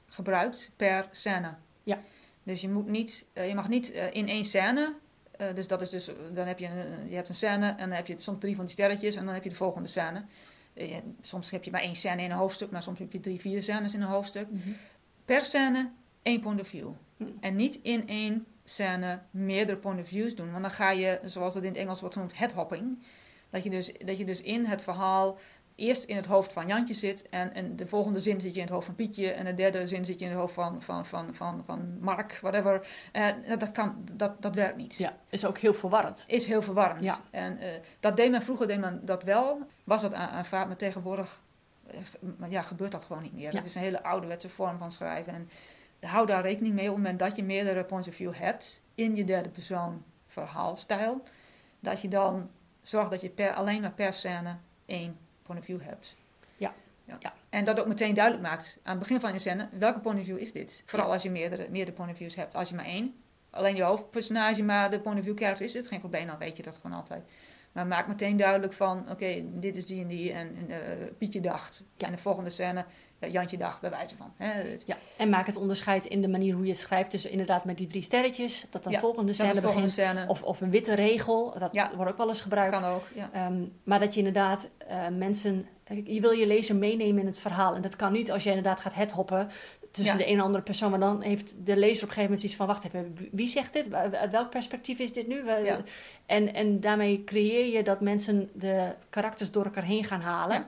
gebruikt 0.10 0.72
per 0.76 1.06
scène. 1.12 1.54
Ja. 1.84 1.98
Dus 2.44 2.62
je, 2.62 2.70
moet 2.70 2.88
niet, 2.88 3.26
eh, 3.34 3.48
je 3.48 3.56
mag 3.56 3.70
niet 3.70 3.92
eh, 3.92 4.14
in 4.14 4.28
één 4.28 4.44
scène, 4.46 4.94
eh, 5.32 5.54
dus 5.56 5.68
dat 5.68 5.82
is 5.82 5.90
dus, 5.90 6.10
dan 6.34 6.48
heb 6.48 6.60
je, 6.60 6.66
een- 6.66 7.10
je 7.10 7.16
hebt 7.16 7.30
een 7.30 7.36
scène 7.36 7.68
en 7.70 7.78
dan 7.78 7.92
heb 7.92 8.08
je 8.08 8.16
soms 8.18 8.40
drie 8.40 8.56
van 8.56 8.66
die 8.66 8.74
sterretjes 8.74 9.16
en 9.16 9.26
dan 9.26 9.34
heb 9.34 9.44
je 9.44 9.50
de 9.50 9.56
volgende 9.56 9.88
scène. 9.88 10.24
Je- 10.74 11.02
soms 11.22 11.52
heb 11.52 11.64
je 11.64 11.72
maar 11.72 11.82
één 11.82 11.96
scène 11.96 12.22
in 12.24 12.32
een 12.32 12.38
hoofdstuk, 12.38 12.72
maar 12.72 12.84
soms 12.84 13.00
heb 13.00 13.12
je 13.12 13.20
drie, 13.20 13.40
vier 13.40 13.64
scènes 13.64 13.94
in 13.94 14.02
een 14.02 14.08
hoofdstuk 14.08 14.48
Mhm. 14.52 14.70
per 15.26 15.42
scène 15.42 15.90
één 16.22 16.40
point 16.42 16.60
of 16.62 16.68
view. 16.68 16.90
Hm. 17.18 17.24
En 17.40 17.56
niet 17.56 17.80
in 17.82 18.08
één 18.08 18.46
scène 18.64 19.20
meerdere 19.32 19.78
point 19.78 20.00
of 20.00 20.08
views 20.08 20.36
doen. 20.36 20.52
Want 20.52 20.62
dan 20.62 20.72
ga 20.72 20.92
je, 20.92 21.20
zoals 21.26 21.54
het 21.54 21.64
in 21.64 21.70
het 21.70 21.78
Engels 21.80 22.00
wordt 22.00 22.16
genoemd, 22.16 22.38
headhopping. 22.38 23.04
Dat 23.50 23.64
je 23.64 23.70
dus, 23.70 23.92
dat 24.06 24.18
je 24.18 24.26
dus 24.26 24.42
in 24.42 24.66
het 24.66 24.82
verhaal 24.82 25.38
eerst 25.82 26.04
in 26.04 26.16
het 26.16 26.26
hoofd 26.26 26.54
van 26.54 26.68
Jantje 26.68 26.94
zit. 26.94 27.30
En 27.30 27.54
in 27.54 27.76
de 27.76 27.88
volgende 27.88 28.20
zin 28.20 28.42
zit 28.42 28.52
je 28.54 28.60
in 28.60 28.66
het 28.66 28.74
hoofd 28.74 28.86
van 28.86 28.96
Pietje. 28.96 29.32
En 29.32 29.46
de 29.46 29.54
derde 29.54 29.88
zin 29.88 30.06
zit 30.06 30.20
je 30.20 30.26
in 30.26 30.32
het 30.32 30.40
hoofd 30.40 30.54
van, 30.54 30.82
van, 30.82 31.06
van, 31.06 31.36
van, 31.36 31.64
van 31.66 31.98
Mark, 32.00 32.40
whatever. 32.42 32.88
Eh, 33.12 33.28
dat, 33.58 33.72
kan, 33.72 34.04
dat, 34.14 34.42
dat 34.42 34.56
werkt 34.56 34.78
niet. 34.78 34.98
Ja, 34.98 35.18
is 35.30 35.46
ook 35.46 35.58
heel 35.58 35.74
verwarrend. 35.74 36.24
Is 36.28 36.46
heel 36.46 36.62
verwarrend. 36.62 37.04
Ja. 37.04 37.20
En 37.32 37.58
eh, 37.58 37.70
dat 38.00 38.18
deed 38.18 38.32
men 38.32 38.42
vroeger, 38.42 38.68
deed 38.68 38.80
men 38.80 39.06
dat 39.06 39.24
wel. 39.24 39.68
Was 39.84 40.02
dat 40.02 40.14
aan- 40.14 40.30
aanvaard, 40.30 40.68
maar 40.68 40.78
tegenwoordig 40.78 41.42
eh, 41.88 41.98
ja, 42.50 42.62
gebeurt 42.62 42.92
dat 42.92 43.04
gewoon 43.04 43.22
niet 43.22 43.34
meer. 43.34 43.52
Ja. 43.52 43.58
Het 43.58 43.66
is 43.66 43.76
een 43.76 43.82
hele 43.82 44.04
ouderwetse 44.04 44.50
vorm 44.50 44.78
van 44.78 44.92
schrijven. 44.92 45.34
En 45.34 45.50
hou 46.10 46.26
daar 46.26 46.42
rekening 46.42 46.74
mee 46.74 46.88
op 46.88 46.96
het 46.96 47.04
moment 47.04 47.20
dat 47.20 47.36
je 47.36 47.44
meerdere 47.44 47.84
points 47.84 48.08
of 48.08 48.16
view 48.16 48.34
hebt 48.34 48.82
in 48.96 49.16
je 49.16 49.24
derde 49.24 49.50
persoon 49.50 50.04
verhaalstijl. 50.28 51.24
Dat 51.80 52.02
je 52.02 52.08
dan 52.08 52.50
zorgt 52.82 53.12
dat 53.12 53.22
je 53.22 53.30
per, 53.30 53.54
alleen 53.54 53.82
maar 53.82 53.92
per 53.92 54.14
scène 54.14 54.56
één 54.86 55.18
point 55.52 55.60
of 55.60 55.66
view 55.66 55.90
hebt. 55.90 56.16
Ja. 56.58 56.74
ja. 57.06 57.16
Ja. 57.20 57.34
En 57.50 57.64
dat 57.64 57.80
ook 57.80 57.88
meteen 57.88 58.14
duidelijk 58.14 58.44
maakt 58.48 58.80
aan 58.84 58.92
het 58.92 59.00
begin 59.00 59.20
van 59.20 59.34
je 59.34 59.40
scène, 59.40 59.70
welke 59.72 60.00
point 60.00 60.20
of 60.20 60.26
view 60.26 60.38
is 60.38 60.52
dit? 60.52 60.84
Vooral 60.86 61.08
Ja. 61.08 61.14
als 61.14 61.24
je 61.24 61.30
meerdere, 61.32 61.68
meerdere 61.70 61.98
point 61.98 62.12
of 62.12 62.18
views 62.18 62.36
hebt. 62.36 62.56
Als 62.56 62.70
je 62.70 62.76
maar 62.76 62.86
één, 62.86 63.16
alleen 63.50 63.76
je 63.76 63.84
hoofdpersonage, 63.84 64.64
maar 64.64 64.90
de 64.90 65.00
point 65.00 65.20
of 65.20 65.24
view 65.26 65.38
character 65.38 65.66
is, 65.66 65.74
het 65.74 65.88
geen 65.88 66.00
probleem, 66.00 66.28
dan 66.28 66.38
weet 66.38 66.58
je 66.58 66.64
dat 66.64 66.76
gewoon 66.82 66.98
altijd. 66.98 67.24
Maar 67.72 67.88
maak 67.88 68.08
meteen 68.08 68.36
duidelijk 68.38 68.74
van, 68.74 69.10
oké, 69.12 69.44
dit 69.46 69.76
is 69.76 69.86
die 69.86 70.02
en 70.02 70.08
die 70.08 70.32
en, 70.32 70.56
eh, 70.70 70.78
Pietje 71.18 71.42
dacht. 71.42 71.84
Ja. 71.98 72.08
En 72.08 72.14
de 72.14 72.20
volgende 72.20 72.50
scène, 72.50 72.86
Jantje 73.30 73.58
dacht, 73.58 73.82
bij 73.82 73.90
wijze 73.90 74.16
van. 74.16 74.34
Hè, 74.38 74.62
Ja, 74.86 74.98
en 75.18 75.30
maak 75.30 75.46
het 75.46 75.56
onderscheid 75.58 76.06
in 76.06 76.22
de 76.22 76.28
manier 76.28 76.54
hoe 76.54 76.64
je 76.66 76.72
het 76.72 76.80
schrijft. 76.80 77.12
Dus 77.12 77.26
inderdaad 77.26 77.66
met 77.66 77.78
die 77.78 77.88
drie 77.88 78.02
sterretjes. 78.02 78.66
Dat 78.70 78.84
dan 78.84 78.92
Ja, 78.94 79.00
volgende 79.00 79.34
scène 79.34 79.54
de 79.54 79.62
volgende 79.62 79.86
begint. 79.88 80.08
scène. 80.10 80.28
Of, 80.28 80.44
of 80.44 80.62
een 80.62 80.70
witte 80.70 80.94
regel. 80.96 81.54
Dat 81.60 81.74
Ja. 81.74 81.92
wordt 81.96 82.12
ook 82.12 82.18
wel 82.18 82.28
eens 82.28 82.42
gebruikt. 82.42 82.80
kan 82.80 82.84
ook, 82.92 83.04
ja. 83.16 83.30
Ehm, 83.34 83.64
maar 83.84 84.00
dat 84.00 84.14
je 84.14 84.18
inderdaad 84.20 84.70
eh, 84.88 85.08
mensen... 85.18 85.68
Je 86.06 86.22
wil 86.22 86.32
je 86.32 86.48
lezer 86.48 86.76
meenemen 86.76 87.20
in 87.22 87.26
het 87.28 87.40
verhaal. 87.40 87.76
En 87.76 87.82
dat 87.82 87.96
kan 87.96 88.12
niet 88.14 88.32
als 88.32 88.44
je 88.44 88.50
inderdaad 88.50 88.80
gaat 88.80 88.94
headhoppen 88.94 89.50
tussen 89.92 90.18
de 90.18 90.28
een 90.28 90.34
en 90.38 90.44
andere 90.44 90.64
persoon. 90.64 90.90
Maar 90.90 91.00
dan 91.00 91.22
heeft 91.22 91.54
de 91.66 91.76
lezer 91.76 92.04
op 92.04 92.10
een 92.10 92.14
gegeven 92.16 92.22
moment 92.22 92.40
zoiets 92.40 92.58
van... 92.58 92.68
Wacht 92.68 92.84
even, 92.86 93.18
wie 93.32 93.48
zegt 93.48 93.74
dit? 93.74 93.94
Uit 93.94 94.32
welk 94.32 94.50
perspectief 94.50 95.00
is 95.00 95.14
dit 95.14 95.28
nu? 95.28 95.44
En, 96.26 96.54
en 96.54 96.80
daarmee 96.80 97.24
creëer 97.24 97.66
je 97.78 97.84
dat 97.84 98.02
mensen 98.02 98.50
de 98.54 98.94
karakters 99.10 99.52
door 99.52 99.64
elkaar 99.66 99.84
heen 99.84 100.04
gaan 100.04 100.22
halen. 100.22 100.66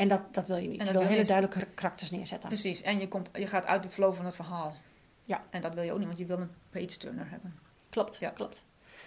En 0.00 0.08
dat, 0.08 0.20
dat 0.34 0.46
wil 0.48 0.56
je 0.56 0.68
niet. 0.68 0.80
En 0.80 0.86
je 0.86 0.92
dat 0.92 1.02
wil 1.02 1.10
hele 1.10 1.24
duidelijke 1.26 1.66
karakters 1.74 2.10
neerzetten. 2.10 2.48
Precies, 2.48 2.82
en 2.82 2.98
je, 2.98 3.08
komt, 3.08 3.30
je 3.32 3.46
gaat 3.46 3.64
uit 3.64 3.82
de 3.82 3.88
flow 3.88 4.14
van 4.14 4.24
het 4.24 4.34
verhaal. 4.34 4.74
Ja. 5.22 5.42
En 5.50 5.60
dat 5.60 5.74
wil 5.74 5.82
je 5.82 5.90
ook 5.92 5.98
niet, 5.98 6.06
want 6.06 6.18
je 6.18 6.24
wil 6.26 6.38
een 6.38 6.50
page 6.70 6.86
turner 6.98 7.30
hebben. 7.30 7.58
Klopt, 7.90 8.16
Ja. 8.16 8.30
klopt. 8.30 8.64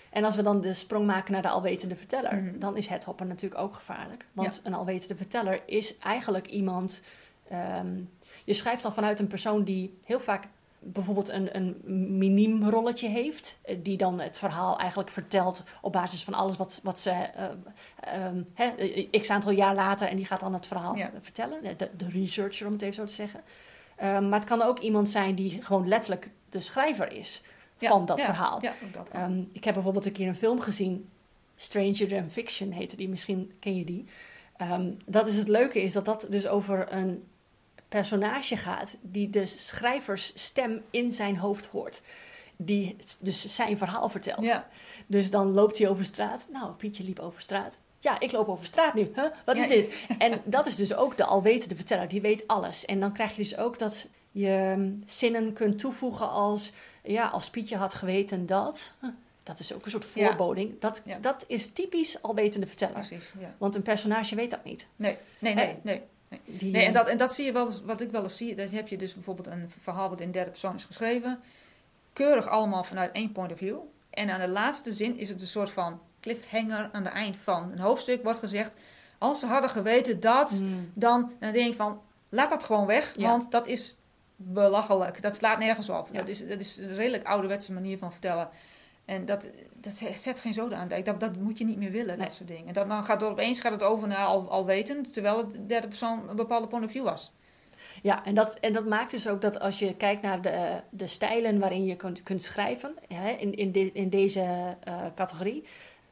En 0.10 0.24
als 0.24 0.36
we 0.36 0.42
dan 0.44 0.62
de 0.62 0.74
sprong 0.74 1.06
maken 1.06 1.34
naar 1.34 1.42
de 1.42 1.50
alwetende 1.50 1.96
verteller, 1.96 2.36
Mhm. 2.36 2.60
dan 2.60 2.78
is 2.78 2.88
het 2.88 3.04
hoppen 3.04 3.28
natuurlijk 3.28 3.62
ook 3.62 3.74
gevaarlijk. 3.74 4.26
Want 4.34 4.56
Ja. 4.56 4.60
een 4.64 4.74
alwetende 4.74 5.16
verteller 5.16 5.62
is 5.66 5.98
eigenlijk 5.98 6.48
iemand. 6.48 7.02
ehm, 7.50 8.02
je 8.46 8.54
schrijft 8.54 8.84
dan 8.84 8.94
vanuit 8.94 9.20
een 9.20 9.28
persoon 9.28 9.64
die 9.64 9.98
heel 10.04 10.20
vaak 10.20 10.48
bijvoorbeeld 10.84 11.30
een, 11.30 11.56
een 11.56 11.82
miniem 12.18 12.70
rolletje 12.70 13.08
heeft, 13.10 13.58
eh, 13.62 13.78
die 13.84 13.98
dan 13.98 14.20
het 14.20 14.38
verhaal 14.38 14.80
eigenlijk 14.80 15.10
vertelt 15.10 15.63
op 15.82 15.92
basis 15.92 16.24
van 16.24 16.34
alles 16.34 16.58
wat, 16.58 16.80
wat 16.84 17.00
ze. 17.00 17.30
hè, 18.54 18.66
eh, 18.66 19.20
x 19.22 19.30
aantal 19.30 19.52
jaar 19.52 19.75
later 19.75 20.08
en 20.08 20.16
die 20.16 20.25
gaat 20.25 20.40
dan 20.40 20.54
het 20.54 20.68
verhaal 20.68 20.96
Ja. 20.96 21.12
vertellen. 21.22 21.78
De, 21.78 21.90
de 21.98 22.10
researcher, 22.10 22.66
om 22.68 22.74
het 22.74 22.82
even 22.82 22.96
zo 22.96 23.06
te 23.06 23.13
zeggen. 23.13 23.42
Ehm, 23.96 24.30
maar 24.30 24.40
het 24.40 24.48
kan 24.48 24.62
ook 24.62 24.80
iemand 24.80 25.10
zijn 25.10 25.36
die 25.36 25.62
gewoon 25.62 25.88
letterlijk 25.88 26.30
de 26.50 26.60
schrijver 26.60 27.12
is 27.12 27.42
Ja, 27.78 27.90
van 27.90 28.06
dat 28.06 28.18
ja, 28.18 28.25
verhaal. 28.25 28.60
Dat. 28.92 29.10
Ehm, 29.12 29.42
ik 29.52 29.63
heb 29.63 29.74
bijvoorbeeld 29.74 30.06
een 30.06 30.12
keer 30.12 30.28
een 30.28 30.36
film 30.36 30.60
gezien, 30.62 31.10
Stranger 31.56 32.08
Than 32.08 32.30
Fiction 32.30 32.72
heette 32.72 32.96
die, 32.96 33.10
misschien 33.10 33.52
ken 33.60 33.75
je 33.75 33.84
die. 33.86 34.06
Dat 35.06 35.28
is 35.28 35.36
het 35.36 35.48
leuke, 35.48 35.82
is 35.82 35.94
dat 35.94 36.06
dat 36.06 36.28
dus 36.30 36.48
over 36.48 36.94
een 36.94 37.24
personage 38.00 38.58
gaat 38.58 38.96
die 39.02 39.30
de 39.30 39.46
schrijversstem 39.46 40.82
in 40.90 41.12
zijn 41.12 41.38
hoofd 41.38 41.66
hoort. 41.66 42.02
Die 42.58 42.96
dus 43.20 43.56
zijn 43.56 43.78
verhaal 43.78 44.10
vertelt. 44.10 44.46
ja. 44.46 44.68
Dus 45.08 45.30
dan 45.32 45.54
loopt 45.54 45.78
hij 45.78 45.88
over 45.90 46.06
straat. 46.06 46.48
Nou, 46.52 46.72
Pietje 46.74 47.04
liep 47.04 47.20
over 47.20 47.42
straat. 47.42 47.78
Ja, 48.00 48.20
ik 48.20 48.32
loop 48.32 48.48
over 48.48 48.66
straat 48.66 48.94
nu. 48.94 49.02
Huh? 49.16 49.26
Wat 49.46 49.58
is 49.58 49.68
Ja. 49.68 49.74
dit? 49.74 49.94
En 50.18 50.42
dat 50.46 50.66
is 50.66 50.76
dus 50.76 50.94
ook 50.94 51.18
de 51.18 51.26
alwetende 51.26 51.76
verteller. 51.76 52.08
Die 52.08 52.22
weet 52.22 52.48
alles. 52.48 52.86
En 52.86 53.00
dan 53.00 53.14
krijg 53.14 53.36
je 53.36 53.44
dus 53.44 53.58
ook 53.58 53.80
dat 53.80 54.08
je 54.32 54.74
mm, 54.78 55.04
zinnen 55.06 55.54
kunt 55.54 55.80
toevoegen 55.80 56.30
als... 56.30 56.72
Ja, 57.04 57.28
als 57.28 57.50
Pietje 57.50 57.76
had 57.78 57.94
geweten 57.94 58.46
dat... 58.46 58.92
Huh, 59.02 59.10
Dat 59.44 59.60
is 59.60 59.74
ook 59.74 59.86
een 59.86 59.92
soort 59.92 60.08
Ja. 60.14 60.28
voorboding. 60.28 60.80
Dat, 60.80 61.02
Ja. 61.06 61.18
dat 61.22 61.44
is 61.48 61.72
typisch 61.74 62.22
alwetende 62.22 62.68
verteller. 62.68 62.94
Precies, 62.94 63.32
ja. 63.40 63.54
Want 63.58 63.76
een 63.76 63.82
personage 63.82 64.36
weet 64.36 64.52
dat 64.52 64.64
niet. 64.64 64.88
Nee, 64.96 65.18
nee, 65.40 65.54
nee, 65.54 65.78
nee. 65.82 66.02
Die, 66.46 66.72
Nee, 66.72 66.82
en 66.82 66.88
eh, 66.88 66.94
dat, 66.94 67.08
en 67.08 67.18
dat 67.18 67.34
zie 67.34 67.46
je 67.46 67.52
wel 67.52 67.66
eens, 67.66 67.82
wat 67.82 68.02
ik 68.02 68.12
wel 68.12 68.24
eens 68.24 68.38
zie. 68.38 68.56
Dan 68.56 68.68
heb 68.68 68.88
je 68.88 68.98
dus 68.98 69.13
bijvoorbeeld 69.13 69.48
een 69.48 69.72
verhaal 69.80 70.10
wat 70.10 70.22
in 70.22 70.32
derde 70.32 70.50
persoon 70.50 70.75
is 70.75 70.86
geschreven. 70.86 71.40
Keurig 72.13 72.48
allemaal 72.48 72.84
vanuit 72.84 73.12
één 73.12 73.32
point 73.32 73.52
of 73.52 73.58
view. 73.58 73.78
En 74.10 74.30
aan 74.30 74.40
de 74.40 74.48
laatste 74.48 74.94
zin 74.94 75.18
is 75.18 75.30
het 75.30 75.42
een 75.42 75.48
soort 75.48 75.72
van 75.72 76.02
cliffhanger 76.20 76.90
aan 76.92 77.04
het 77.04 77.13
eind 77.13 77.38
van 77.38 77.72
een 77.72 77.80
hoofdstuk. 77.80 78.24
Wordt 78.24 78.40
gezegd, 78.40 78.78
als 79.18 79.40
ze 79.40 79.46
hadden 79.46 79.70
geweten 79.70 80.20
dat, 80.20 80.52
mm, 80.52 80.92
dan, 80.94 81.32
dan 81.40 81.52
denk 81.52 81.68
ik 81.68 81.75
van, 81.75 82.02
laat 82.30 82.50
dat 82.50 82.63
gewoon 82.63 82.86
weg. 82.86 83.13
Ja. 83.16 83.28
Want 83.28 83.52
dat 83.52 83.68
is 83.68 83.96
belachelijk. 84.36 85.22
Dat 85.22 85.36
slaat 85.36 85.60
nergens 85.60 85.90
op. 85.90 86.10
Ja. 86.12 86.20
Dat, 86.20 86.28
is, 86.28 86.48
dat 86.48 86.60
is 86.60 86.78
een 86.78 86.96
redelijk 86.96 87.24
ouderwetse 87.24 87.74
manier 87.74 87.98
van 87.98 88.12
vertellen. 88.12 88.50
En 89.05 89.25
dat, 89.25 89.50
dat 89.74 89.93
zet 90.15 90.39
geen 90.39 90.53
zoden 90.53 90.77
aan. 90.77 90.88
Dat, 91.03 91.19
dat 91.19 91.36
moet 91.36 91.57
je 91.57 91.65
niet 91.65 91.77
meer 91.77 91.91
willen, 91.91 92.17
Nee. 92.17 92.27
dat 92.27 92.36
soort 92.36 92.50
dingen. 92.50 92.74
Dat, 92.74 92.88
dan 92.88 93.03
gaat 93.03 93.22
het 93.22 93.29
opeens 93.29 93.60
gaat 93.60 93.72
het 93.72 93.83
over 93.83 94.07
naar 94.07 94.25
al, 94.25 94.50
alwetend, 94.50 95.13
terwijl 95.13 95.38
het 95.38 95.51
de 95.51 95.65
derde 95.65 95.88
persoon 95.88 96.29
een 96.29 96.36
bepaalde 96.36 96.67
point 96.67 96.86
of 96.86 96.91
view 96.91 97.03
was. 97.03 97.33
Ja, 98.01 98.25
en 98.25 98.36
dat, 98.36 98.53
en 98.60 98.74
dat 98.74 98.86
maakt 98.86 99.12
dus 99.12 99.27
ook 99.27 99.41
dat 99.41 99.60
als 99.60 99.79
je 99.79 99.95
kijkt 99.95 100.22
naar 100.22 100.41
de, 100.41 100.81
de 100.89 101.07
stijlen 101.07 101.60
waarin 101.60 101.86
je 101.86 101.95
kunt, 101.95 102.24
kunt 102.24 102.43
schrijven, 102.43 102.95
hè, 103.07 103.29
in, 103.31 103.55
in, 103.55 103.72
de, 103.72 103.91
in 103.91 104.10
deze 104.10 104.77
eh, 104.83 105.05
categorie, 105.15 105.63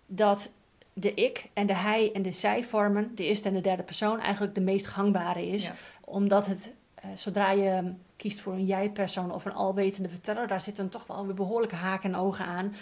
dat 0.06 0.52
de 0.94 1.14
ik 1.14 1.50
en 1.54 1.68
de 1.68 1.76
hij 1.76 2.12
en 2.14 2.22
de 2.22 2.32
zij 2.32 2.64
vormen, 2.64 3.16
de 3.16 3.24
eerste 3.26 3.48
en 3.48 3.54
de 3.54 3.62
derde 3.62 3.84
persoon, 3.84 4.20
eigenlijk 4.20 4.56
de 4.56 4.62
meest 4.62 4.88
gangbare 4.88 5.48
is. 5.48 5.68
Ja. 5.68 5.74
Omdat 6.06 6.46
het, 6.46 6.74
eh, 6.96 7.10
zodra 7.16 7.52
je 7.52 7.94
kiest 8.22 8.40
voor 8.40 8.54
een 8.54 8.66
jij-persoon 8.66 9.32
of 9.32 9.46
een 9.46 9.54
alwetende 9.54 10.10
verteller, 10.10 10.48
daar 10.48 10.62
zitten 10.62 10.90
toch 10.90 11.08
wel 11.08 11.26
weer 11.26 11.36
behoorlijke 11.36 11.76
haken 11.76 12.14
en 12.14 12.20
ogen 12.20 12.46
aan. 12.46 12.76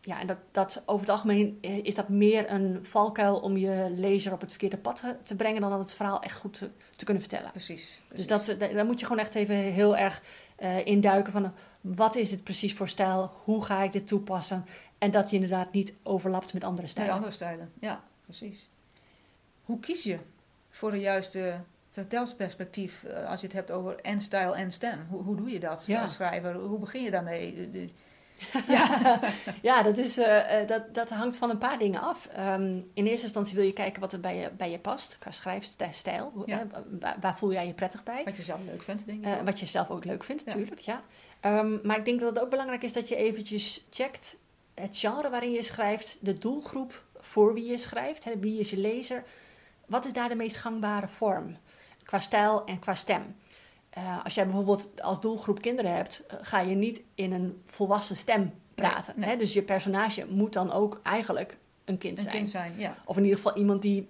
Ja, 0.00 0.20
en 0.20 0.26
dat, 0.26 0.40
dat 0.50 0.82
over 0.86 1.00
het 1.00 1.08
algemeen 1.08 1.58
eh, 1.60 1.84
is 1.84 1.94
dat 1.94 2.08
meer 2.08 2.50
een 2.50 2.84
valkuil 2.84 3.40
om 3.40 3.56
je 3.56 3.86
lezer 3.90 4.32
op 4.32 4.40
het 4.40 4.50
verkeerde 4.50 4.76
pad 4.76 5.02
te, 5.22 5.36
brengen 5.36 5.60
dan 5.60 5.70
dat 5.70 5.78
het 5.78 5.94
verhaal 5.94 6.22
echt 6.22 6.36
goed 6.36 6.52
te, 6.52 6.70
te 6.96 7.04
kunnen 7.04 7.22
vertellen. 7.22 7.50
Precies. 7.50 8.00
Dus 8.14 8.26
dat, 8.26 8.48
eh, 8.48 8.74
daar 8.74 8.84
moet 8.84 9.00
je 9.00 9.06
gewoon 9.06 9.22
echt 9.22 9.34
even 9.34 9.56
heel 9.56 9.96
erg 9.96 10.22
eh 10.56 10.86
induiken 10.86 11.32
van 11.32 11.52
wat 11.80 12.14
is 12.14 12.30
het 12.30 12.44
precies 12.44 12.74
voor 12.74 12.88
stijl, 12.88 13.30
hoe 13.44 13.64
ga 13.64 13.82
ik 13.82 13.92
dit 13.92 14.06
toepassen 14.06 14.64
en 14.98 15.10
dat 15.10 15.30
je 15.30 15.36
inderdaad 15.36 15.72
niet 15.72 15.94
overlapt 16.02 16.52
met 16.52 16.64
andere 16.64 16.86
stijlen. 16.86 17.14
andere 17.14 17.32
stijlen, 17.32 17.72
ja, 17.80 18.02
precies. 18.24 18.68
Hoe 19.64 19.80
kies 19.80 20.02
je 20.02 20.18
voor 20.70 20.90
de 20.90 21.00
juiste 21.00 21.60
vertelsperspectief 21.92 23.04
eh, 23.04 23.28
als 23.28 23.40
je 23.40 23.46
het 23.46 23.56
hebt 23.56 23.70
over 23.70 23.96
en 23.96 24.20
stijl 24.20 24.56
en 24.56 24.70
stem? 24.70 25.06
Hoe, 25.10 25.22
hoe 25.22 25.36
doe 25.36 25.50
je 25.50 25.58
dat 25.60 25.84
Ja. 25.86 26.00
als 26.00 26.12
schrijver? 26.12 26.54
Hoe 26.54 26.78
begin 26.78 27.02
je 27.02 27.10
daarmee? 27.10 27.70
Ja, 28.68 29.20
ja 29.62 29.82
dat, 29.82 29.98
is, 29.98 30.18
eh, 30.18 30.60
eh, 30.60 30.68
dat, 30.68 30.94
dat 30.94 31.10
hangt 31.10 31.36
van 31.36 31.50
een 31.50 31.58
paar 31.58 31.78
dingen 31.78 32.00
af. 32.00 32.26
Ehm, 32.26 32.80
in 32.94 33.06
eerste 33.06 33.22
instantie 33.22 33.56
wil 33.56 33.64
je 33.64 33.72
kijken 33.72 34.00
wat 34.00 34.12
er 34.12 34.20
bij 34.20 34.36
je, 34.36 34.50
bij 34.56 34.70
je 34.70 34.78
past, 34.78 35.18
qua 35.18 35.30
schrijfstijl. 35.30 36.42
Ja. 36.46 36.58
hè, 36.58 36.64
waar, 37.00 37.16
waar 37.20 37.36
voel 37.38 37.52
jij 37.52 37.66
je 37.66 37.72
prettig 37.72 38.02
bij? 38.02 38.24
Wat 38.24 38.36
je 38.36 38.42
zelf 38.42 38.60
leuk 38.64 38.82
vindt, 38.82 39.06
denk 39.06 39.26
ik. 39.26 39.40
Wat 39.44 39.60
je 39.60 39.66
zelf 39.66 39.90
ook 39.90 40.04
leuk 40.04 40.24
vindt, 40.24 40.44
natuurlijk. 40.44 40.80
Ja. 40.80 41.02
Ehm, 41.40 41.78
maar 41.82 41.98
ik 41.98 42.04
denk 42.04 42.20
dat 42.20 42.34
het 42.34 42.42
ook 42.44 42.50
belangrijk 42.50 42.82
is 42.82 42.92
dat 42.92 43.08
je 43.08 43.16
eventjes 43.16 43.86
checkt 43.90 44.36
het 44.74 44.98
genre 44.98 45.30
waarin 45.30 45.52
je 45.52 45.62
schrijft, 45.62 46.18
de 46.20 46.38
doelgroep 46.38 47.04
voor 47.16 47.54
wie 47.54 47.70
je 47.70 47.78
schrijft, 47.78 48.24
hè, 48.24 48.38
wie 48.38 48.58
is 48.60 48.70
je 48.70 48.78
lezer. 48.78 49.22
Wat 49.86 50.04
is 50.04 50.12
daar 50.12 50.28
de 50.28 50.34
meest 50.34 50.56
gangbare 50.56 51.08
vorm? 51.08 51.56
Qua 52.04 52.18
stijl 52.20 52.64
en 52.64 52.78
qua 52.78 52.94
stem. 52.94 53.36
Eh, 53.90 54.24
als 54.24 54.34
jij 54.34 54.44
bijvoorbeeld 54.44 55.02
als 55.02 55.20
doelgroep 55.20 55.60
kinderen 55.60 55.94
hebt, 55.94 56.22
eh, 56.26 56.36
ga 56.42 56.60
je 56.60 56.74
niet 56.74 57.02
in 57.14 57.32
een 57.32 57.62
volwassen 57.66 58.16
stem 58.16 58.52
praten. 58.74 59.12
Nee, 59.16 59.24
nee. 59.26 59.34
Hè? 59.34 59.40
Dus 59.40 59.52
je 59.52 59.62
personage 59.62 60.26
moet 60.28 60.52
dan 60.52 60.72
ook 60.72 61.00
eigenlijk 61.02 61.56
een 61.84 61.98
kind 61.98 62.18
een 62.18 62.24
zijn. 62.24 62.36
kind 62.36 62.48
zijn, 62.48 62.72
ja. 62.76 62.96
Of 63.04 63.16
in 63.16 63.22
ieder 63.22 63.36
geval 63.38 63.56
iemand 63.56 63.82
die 63.82 64.08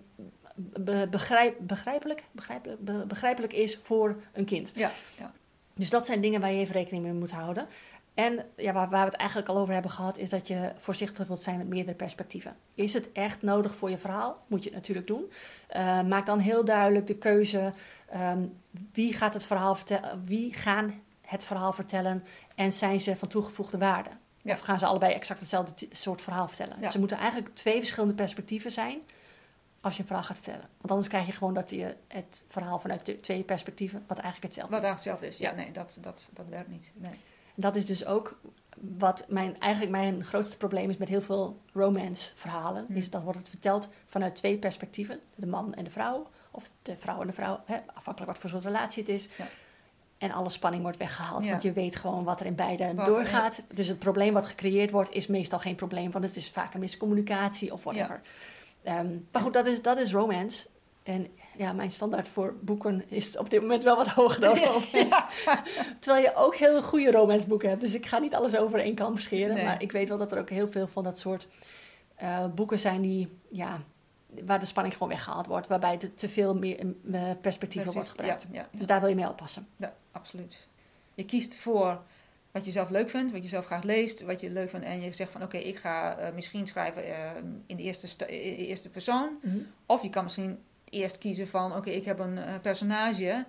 be- 0.54 1.06
begrijp, 1.10 1.56
begrijpelijk, 1.60 2.24
begrijpelijk, 2.32 2.84
be- 2.84 3.04
begrijpelijk 3.06 3.52
is 3.52 3.76
voor 3.82 4.16
een 4.32 4.44
kind. 4.44 4.70
Ja, 4.74 4.90
ja. 5.18 5.32
Dus 5.74 5.90
dat 5.90 6.06
zijn 6.06 6.20
dingen 6.20 6.40
waar 6.40 6.52
je 6.52 6.58
even 6.58 6.74
rekening 6.74 7.04
mee 7.04 7.12
moet 7.12 7.30
houden. 7.30 7.66
En 8.14 8.44
ja, 8.56 8.72
waar, 8.72 8.88
waar 8.88 9.04
we 9.04 9.10
het 9.10 9.20
eigenlijk 9.20 9.48
al 9.48 9.58
over 9.58 9.72
hebben 9.72 9.90
gehad, 9.90 10.18
is 10.18 10.30
dat 10.30 10.46
je 10.46 10.72
voorzichtig 10.76 11.26
wilt 11.26 11.42
zijn 11.42 11.56
met 11.58 11.68
meerdere 11.68 11.96
perspectieven. 11.96 12.56
Is 12.74 12.92
het 12.94 13.12
echt 13.12 13.42
nodig 13.42 13.74
voor 13.74 13.90
je 13.90 13.98
verhaal? 13.98 14.42
Moet 14.46 14.62
je 14.62 14.68
het 14.68 14.78
natuurlijk 14.78 15.06
doen. 15.06 15.32
Eh, 15.68 16.02
maak 16.02 16.26
dan 16.26 16.38
heel 16.38 16.64
duidelijk 16.64 17.06
de 17.06 17.16
keuze: 17.16 17.72
ehm, 18.08 18.46
wie 18.92 19.12
gaat 19.12 19.34
het 19.34 19.44
verhaal 19.44 19.74
vertellen? 19.74 20.24
Wie 20.24 20.54
gaan 20.54 21.00
het 21.20 21.44
verhaal 21.44 21.72
vertellen? 21.72 22.24
En 22.54 22.72
zijn 22.72 23.00
ze 23.00 23.16
van 23.16 23.28
toegevoegde 23.28 23.78
waarde? 23.78 24.10
Ja. 24.42 24.52
Of 24.52 24.60
gaan 24.60 24.78
ze 24.78 24.86
allebei 24.86 25.12
exact 25.12 25.40
hetzelfde 25.40 25.86
soort 25.92 26.20
verhaal 26.20 26.48
vertellen? 26.48 26.76
Ja. 26.80 26.90
Ze 26.90 26.98
moeten 26.98 27.16
eigenlijk 27.16 27.54
twee 27.54 27.78
verschillende 27.78 28.14
perspectieven 28.14 28.72
zijn 28.72 29.02
als 29.80 29.94
je 29.94 30.00
een 30.00 30.06
verhaal 30.06 30.24
gaat 30.24 30.36
vertellen. 30.36 30.68
Want 30.78 30.90
anders 30.90 31.08
krijg 31.08 31.26
je 31.26 31.32
gewoon 31.32 31.54
dat 31.54 31.70
je 31.70 31.96
het 32.08 32.42
verhaal 32.48 32.78
vanuit 32.78 33.06
de 33.06 33.16
twee 33.16 33.42
perspectieven, 33.42 34.04
wat 34.06 34.18
eigenlijk 34.18 34.54
hetzelfde 34.54 34.74
Wat 34.74 34.82
is. 34.84 34.88
eigenlijk 34.88 35.20
hetzelfde 35.20 35.26
is. 35.26 35.50
Ja, 35.50 35.58
Ja. 35.60 35.64
nee, 35.64 35.72
dat, 35.72 35.98
dat, 36.00 36.28
dat 36.32 36.46
werkt 36.48 36.68
niet. 36.68 36.92
Nee. 36.94 37.12
Dat 37.54 37.76
is 37.76 37.86
dus 37.86 38.06
ook 38.06 38.40
wat 38.80 39.24
mijn, 39.28 39.58
eigenlijk 39.60 39.92
mijn 39.92 40.24
grootste 40.24 40.56
probleem 40.56 40.90
is 40.90 40.96
met 40.96 41.08
heel 41.08 41.20
veel 41.20 41.60
romance 41.72 42.30
verhalen. 42.34 42.84
Hmm. 42.86 42.96
Is 42.96 43.10
dan 43.10 43.22
wordt 43.22 43.38
het 43.38 43.48
verteld 43.48 43.88
vanuit 44.04 44.36
twee 44.36 44.58
perspectieven. 44.58 45.20
De 45.34 45.46
man 45.46 45.74
en 45.74 45.84
de 45.84 45.90
vrouw. 45.90 46.30
Of 46.50 46.70
de 46.82 46.96
vrouw 46.96 47.20
en 47.20 47.26
de 47.26 47.32
vrouw. 47.32 47.60
Hè, 47.64 47.76
afhankelijk 47.94 48.32
wat 48.32 48.40
voor 48.40 48.50
soort 48.50 48.64
relatie 48.64 49.02
het 49.02 49.12
is. 49.12 49.28
Ja. 49.36 49.46
En 50.18 50.30
alle 50.30 50.50
spanning 50.50 50.82
wordt 50.82 50.98
weggehaald. 50.98 51.44
Ja. 51.44 51.50
Want 51.50 51.62
je 51.62 51.72
weet 51.72 51.96
gewoon 51.96 52.24
wat 52.24 52.40
er 52.40 52.46
in 52.46 52.54
beide 52.54 52.94
Wat- 52.94 53.06
doorgaat. 53.06 53.62
Dus 53.74 53.88
het 53.88 53.98
probleem 53.98 54.32
wat 54.32 54.44
gecreëerd 54.44 54.90
wordt 54.90 55.10
is 55.10 55.26
meestal 55.26 55.58
geen 55.58 55.74
probleem. 55.74 56.10
Want 56.10 56.24
het 56.24 56.36
is 56.36 56.50
vaak 56.50 56.74
een 56.74 56.80
miscommunicatie 56.80 57.72
of 57.72 57.84
whatever. 57.84 58.20
Ehm, 58.82 59.18
maar 59.32 59.42
goed, 59.42 59.52
dat 59.52 59.66
is, 59.66 59.82
dat 59.82 59.98
is 59.98 60.12
romance. 60.12 60.66
En 61.02 61.26
ja, 61.56 61.72
mijn 61.72 61.90
standaard 61.90 62.28
voor 62.28 62.54
boeken 62.60 63.04
is 63.10 63.36
op 63.38 63.50
dit 63.50 63.60
moment 63.60 63.84
wel 63.84 63.96
wat 63.96 64.06
hoger 64.08 64.40
dan. 64.40 64.58
Terwijl 66.00 66.24
je 66.24 66.34
ook 66.34 66.54
heel 66.56 66.82
goede 66.82 67.10
romanceboeken 67.10 67.68
hebt. 67.68 67.80
Dus 67.80 67.94
ik 67.94 68.06
ga 68.06 68.18
niet 68.18 68.34
alles 68.34 68.56
over 68.56 68.78
één 68.80 68.94
kam 68.94 69.18
scheren. 69.18 69.54
Nee. 69.54 69.64
Maar 69.64 69.82
ik 69.82 69.92
weet 69.92 70.08
wel 70.08 70.18
dat 70.18 70.32
er 70.32 70.38
ook 70.38 70.50
heel 70.50 70.68
veel 70.70 70.88
van 70.88 71.04
dat 71.04 71.18
soort 71.18 71.48
eh, 72.14 72.46
boeken 72.54 72.78
zijn 72.78 73.00
die, 73.02 73.28
ja, 73.50 73.80
waar 74.44 74.60
de 74.60 74.66
spanning 74.66 74.94
gewoon 74.94 75.08
weggehaald 75.12 75.46
wordt. 75.46 75.66
Waarbij 75.66 75.98
er 76.00 76.14
te 76.14 76.28
veel 76.28 76.54
meer 76.54 76.76
perspectieven 77.40 77.92
wordt 77.92 78.08
gebruikt. 78.08 78.46
Ja. 78.52 78.68
Dus 78.78 78.86
daar 78.86 79.00
wil 79.00 79.08
je 79.08 79.14
mee 79.14 79.28
oppassen. 79.28 79.66
Ja, 79.76 79.94
absoluut. 80.12 80.68
Je 81.14 81.24
kiest 81.24 81.56
voor 81.56 82.02
wat 82.50 82.64
je 82.64 82.70
zelf 82.70 82.90
leuk 82.90 83.08
vindt, 83.10 83.32
wat 83.32 83.42
je 83.42 83.48
zelf 83.48 83.66
graag 83.66 83.82
leest, 83.82 84.22
wat 84.22 84.40
je 84.40 84.50
leuk 84.50 84.70
vindt. 84.70 84.86
En 84.86 85.00
je 85.00 85.12
zegt 85.12 85.32
van 85.32 85.42
oké, 85.42 85.56
ik 85.56 85.76
ga 85.76 86.16
eh, 86.16 86.32
misschien 86.34 86.66
schrijven 86.66 87.04
eh, 87.04 87.30
in 87.66 87.76
de 87.76 87.82
eerste, 87.82 88.06
sta- 88.06 88.26
in 88.26 88.56
de 88.56 88.66
eerste 88.66 88.88
persoon. 88.90 89.28
Of 89.86 90.02
je 90.02 90.08
kan 90.10 90.22
misschien 90.22 90.58
eerst 90.92 91.18
kiezen 91.18 91.48
van 91.48 91.76
oké, 91.76 91.90
ik 91.90 92.04
heb 92.04 92.18
een 92.18 92.38
eh, 92.38 92.54
personage. 92.62 93.44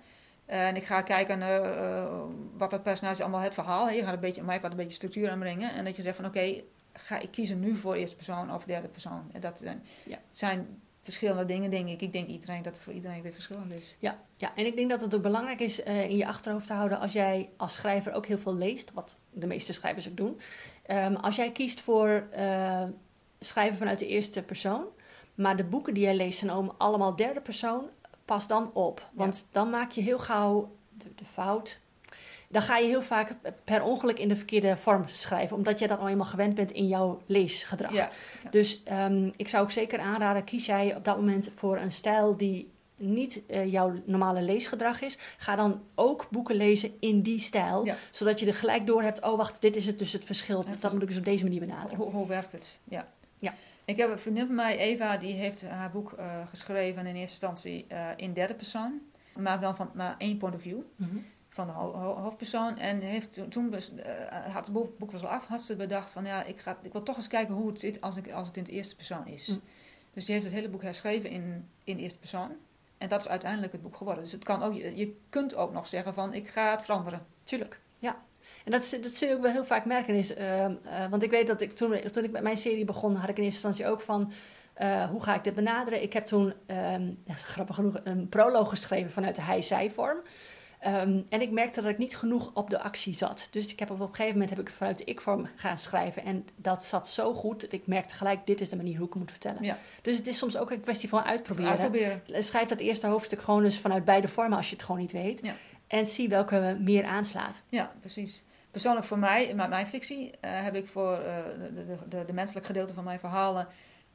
eh, 0.46 0.66
en 0.66 0.76
ik 0.76 0.84
ga 0.84 1.02
kijken 1.02 1.42
eh, 1.42 2.20
wat 2.56 2.70
dat 2.70 2.82
personage 2.82 3.22
allemaal 3.22 3.40
het 3.40 3.54
verhaal. 3.54 3.88
Je 3.90 4.02
gaat 4.02 4.14
een 4.14 4.20
beetje, 4.20 4.42
mij 4.42 4.60
wat 4.60 4.70
een 4.70 4.76
beetje 4.76 4.94
structuur 4.96 5.30
aanbrengen. 5.30 5.72
En 5.74 5.84
dat 5.84 5.96
je 5.96 6.02
zegt 6.02 6.16
van 6.16 6.24
oké, 6.24 6.60
ga 6.92 7.18
ik 7.18 7.30
kiezen 7.30 7.60
nu 7.60 7.76
voor 7.76 7.94
eerste 7.94 8.16
persoon 8.16 8.54
of 8.54 8.64
derde 8.64 8.88
persoon. 8.88 9.30
En 9.32 9.40
dat 9.40 9.58
zijn, 9.58 9.82
Ja. 10.04 10.18
zijn 10.30 10.82
verschillende 11.02 11.44
dingen, 11.44 11.70
denk 11.70 11.88
ik. 11.88 12.00
Ik 12.02 12.12
denk 12.12 12.26
iedereen, 12.28 12.62
dat 12.62 12.78
voor 12.78 12.92
iedereen 12.92 13.22
weer 13.22 13.32
verschillend 13.32 13.72
is. 13.76 13.96
Ja, 13.98 14.18
ja, 14.36 14.52
en 14.56 14.66
ik 14.66 14.76
denk 14.76 14.90
dat 14.90 15.00
het 15.00 15.14
ook 15.14 15.22
belangrijk 15.22 15.60
is 15.60 15.80
in 15.82 16.16
je 16.16 16.26
achterhoofd 16.26 16.66
te 16.66 16.72
houden 16.72 16.98
als 17.00 17.12
jij 17.12 17.48
als 17.56 17.72
schrijver 17.74 18.12
ook 18.12 18.26
heel 18.26 18.38
veel 18.38 18.54
leest, 18.54 18.92
wat 18.92 19.16
de 19.30 19.46
meeste 19.46 19.72
schrijvers 19.72 20.08
ook 20.08 20.16
doen. 20.16 20.40
Ehm, 20.86 21.14
als 21.14 21.36
jij 21.36 21.52
kiest 21.52 21.80
voor 21.80 22.26
schrijven 23.40 23.76
vanuit 23.78 23.98
de 23.98 24.06
eerste 24.06 24.42
persoon, 24.42 24.84
maar 25.34 25.56
de 25.56 25.64
boeken 25.64 25.94
die 25.94 26.02
jij 26.02 26.16
leest 26.16 26.38
zijn 26.38 26.70
allemaal 26.76 27.16
derde 27.16 27.40
persoon, 27.40 27.84
pas 28.24 28.46
dan 28.46 28.70
op. 28.72 29.08
Want 29.12 29.46
dan 29.50 29.70
maak 29.70 29.90
je 29.90 30.00
heel 30.00 30.18
gauw 30.18 30.72
de, 30.90 31.06
de 31.14 31.24
fout. 31.24 31.78
Dan 32.48 32.62
ga 32.62 32.76
je 32.76 32.86
heel 32.86 33.02
vaak 33.02 33.36
per 33.64 33.82
ongeluk 33.82 34.18
in 34.18 34.28
de 34.28 34.36
verkeerde 34.36 34.76
vorm 34.76 35.04
schrijven, 35.06 35.56
omdat 35.56 35.78
je 35.78 35.86
dat 35.86 35.98
al 35.98 36.08
eenmaal 36.08 36.26
gewend 36.26 36.54
bent 36.54 36.72
in 36.72 36.86
jouw 36.86 37.22
leesgedrag. 37.26 37.92
Ja, 37.92 38.10
Dus 38.50 38.82
ehm, 38.82 39.30
ik 39.36 39.48
zou 39.48 39.62
ook 39.62 39.70
zeker 39.70 39.98
aanraden, 39.98 40.44
kies 40.44 40.66
jij 40.66 40.96
op 40.96 41.04
dat 41.04 41.16
moment 41.16 41.50
voor 41.54 41.76
een 41.76 41.92
stijl 41.92 42.36
die 42.36 42.72
niet 42.96 43.46
eh, 43.46 43.72
jouw 43.72 43.92
normale 44.04 44.42
leesgedrag 44.42 45.00
is. 45.00 45.18
Ga 45.36 45.56
dan 45.56 45.82
ook 45.94 46.26
boeken 46.30 46.56
lezen 46.56 46.92
in 47.00 47.22
die 47.22 47.40
stijl. 47.40 47.84
Ja. 47.84 47.96
Zodat 48.10 48.40
je 48.40 48.46
er 48.46 48.54
gelijk 48.54 48.86
door 48.86 49.02
hebt, 49.02 49.22
oh 49.22 49.36
wacht, 49.36 49.60
dit 49.60 49.76
is 49.76 49.86
het 49.86 49.98
dus 49.98 50.12
het 50.12 50.24
verschil. 50.24 50.64
Dat 50.80 50.92
moet 50.92 51.02
ik 51.02 51.08
dus 51.08 51.18
op 51.18 51.24
deze 51.24 51.44
manier 51.44 51.60
benaderen. 51.60 51.96
Hoe, 51.96 52.10
hoe 52.10 52.26
werkt 52.26 52.52
het? 52.52 52.78
Ja. 52.84 53.08
Ja. 53.44 53.54
Ik 53.84 53.96
heb 53.96 54.10
een 54.10 54.18
vriendin 54.18 54.46
van 54.46 54.54
mij, 54.54 54.76
Eva, 54.78 55.16
die 55.16 55.34
heeft 55.34 55.68
haar 55.68 55.90
boek 55.90 56.12
eh, 56.12 56.46
geschreven 56.48 57.00
in 57.06 57.16
eerste 57.16 57.20
instantie 57.46 57.84
eh, 57.88 58.08
in 58.16 58.32
derde 58.32 58.54
persoon. 58.54 59.00
Maar 59.36 59.60
dan 59.60 59.76
van 59.76 59.90
maar 59.94 60.14
één 60.18 60.38
point 60.38 60.54
of 60.54 60.60
view 60.62 60.78
Mhm. 60.96 61.16
van 61.48 61.66
de 61.66 61.72
ho- 61.72 61.92
ho- 61.94 62.16
hoofdpersoon. 62.16 62.78
En 62.78 63.00
heeft 63.00 63.34
toen, 63.34 63.48
toen 63.48 63.70
bes- 63.70 63.94
eh, 63.94 64.54
had 64.54 64.64
het 64.64 64.74
boek, 64.74 64.98
boek 64.98 65.10
was 65.12 65.22
al 65.24 65.28
af, 65.28 65.46
had 65.46 65.60
ze 65.62 65.76
bedacht 65.76 66.10
van 66.10 66.24
ja, 66.24 66.42
ik, 66.44 66.58
ga, 66.60 66.78
ik 66.82 66.92
wil 66.92 67.02
toch 67.02 67.16
eens 67.16 67.28
kijken 67.28 67.54
hoe 67.54 67.68
het 67.68 67.80
zit 67.80 68.00
als, 68.00 68.16
ik, 68.16 68.30
als 68.32 68.46
het 68.46 68.56
in 68.56 68.64
de 68.64 68.70
eerste 68.72 68.96
persoon 68.96 69.26
is. 69.26 69.48
Mm. 69.48 69.60
Dus 70.12 70.24
die 70.24 70.34
heeft 70.34 70.46
het 70.46 70.54
hele 70.54 70.68
boek 70.68 70.82
herschreven 70.82 71.30
in, 71.30 71.68
in 71.84 71.96
de 71.96 72.02
eerste 72.02 72.18
persoon. 72.18 72.50
En 72.98 73.08
dat 73.08 73.20
is 73.20 73.28
uiteindelijk 73.28 73.72
het 73.72 73.82
boek 73.82 73.96
geworden. 73.96 74.22
Dus 74.22 74.32
het 74.32 74.44
kan 74.44 74.62
ook, 74.62 74.74
je, 74.74 74.96
je 74.96 75.16
kunt 75.28 75.54
ook 75.54 75.72
nog 75.72 75.88
zeggen 75.88 76.14
van 76.14 76.34
ik 76.34 76.48
ga 76.48 76.70
het 76.70 76.82
veranderen. 76.82 77.26
Tuurlijk, 77.44 77.80
ja. 77.98 78.16
En 78.64 78.70
dat, 78.70 78.98
dat 79.02 79.14
zul 79.14 79.28
je 79.28 79.34
ook 79.34 79.42
wel 79.42 79.52
heel 79.52 79.64
vaak 79.64 79.84
merken. 79.84 80.14
Is, 80.14 80.34
ehm, 80.34 80.74
eh, 80.84 81.10
want 81.10 81.22
ik 81.22 81.30
weet 81.30 81.46
dat 81.46 81.60
ik 81.60 81.76
toen, 81.76 82.00
toen 82.12 82.24
ik 82.24 82.30
met 82.30 82.42
mijn 82.42 82.56
serie 82.56 82.84
begon, 82.84 83.14
had 83.14 83.28
ik 83.28 83.38
in 83.38 83.44
eerste 83.44 83.66
instantie 83.66 83.92
ook 83.92 84.00
van... 84.00 84.32
eh, 84.74 85.04
hoe 85.10 85.22
ga 85.22 85.34
ik 85.34 85.44
dit 85.44 85.54
benaderen? 85.54 86.02
Ik 86.02 86.12
heb 86.12 86.26
toen, 86.26 86.52
ehm, 86.66 87.10
grappig 87.28 87.74
genoeg, 87.74 88.00
een 88.04 88.28
proloog 88.28 88.68
geschreven 88.68 89.10
vanuit 89.10 89.34
de 89.34 89.42
hij-zij-vorm. 89.42 90.18
Ehm, 90.80 91.20
en 91.28 91.40
ik 91.40 91.50
merkte 91.50 91.80
dat 91.82 91.90
ik 91.90 91.98
niet 91.98 92.16
genoeg 92.16 92.50
op 92.54 92.70
de 92.70 92.80
actie 92.80 93.14
zat. 93.14 93.48
Dus 93.50 93.72
ik 93.72 93.78
heb 93.78 93.90
op 93.90 94.00
een 94.00 94.06
gegeven 94.08 94.32
moment 94.32 94.50
heb 94.50 94.58
ik 94.58 94.70
vanuit 94.70 94.98
de 94.98 95.04
ik-vorm 95.04 95.46
gaan 95.56 95.78
schrijven. 95.78 96.24
En 96.24 96.46
dat 96.56 96.84
zat 96.84 97.08
zo 97.08 97.34
goed. 97.34 97.60
dat 97.60 97.72
Ik 97.72 97.86
merkte 97.86 98.14
gelijk, 98.14 98.46
dit 98.46 98.60
is 98.60 98.68
de 98.68 98.76
manier 98.76 98.96
hoe 98.96 99.06
ik 99.06 99.12
het 99.12 99.22
moet 99.22 99.30
vertellen. 99.30 99.62
Ja. 99.64 99.76
Dus 100.02 100.16
het 100.16 100.26
is 100.26 100.38
soms 100.38 100.56
ook 100.56 100.70
een 100.70 100.80
kwestie 100.80 101.08
van 101.08 101.22
uitproberen. 101.22 101.70
Uitproberen. 101.70 102.22
Schrijf 102.44 102.68
dat 102.68 102.78
eerste 102.78 103.06
hoofdstuk 103.06 103.42
gewoon 103.42 103.64
eens 103.64 103.78
vanuit 103.78 104.04
beide 104.04 104.28
vormen 104.28 104.56
als 104.56 104.68
je 104.68 104.74
het 104.74 104.84
gewoon 104.84 105.00
niet 105.00 105.12
weet. 105.12 105.40
Ja. 105.42 105.54
En 105.86 106.06
zie 106.06 106.28
welke 106.28 106.76
meer 106.80 107.04
aanslaat. 107.04 107.62
Ja, 107.68 107.92
precies. 108.00 108.42
Persoonlijk 108.74 109.06
voor 109.06 109.18
mij, 109.18 109.54
met 109.54 109.68
mijn 109.68 109.86
fictie, 109.86 110.26
uh, 110.26 110.30
heb 110.40 110.74
ik 110.74 110.86
voor 110.86 111.12
uh, 111.12 111.36
de, 111.74 111.96
de, 112.08 112.24
de, 112.24 112.32
menselijk 112.32 112.66
gedeelte 112.66 112.94
van 112.94 113.04
mijn 113.04 113.18
verhalen 113.18 113.68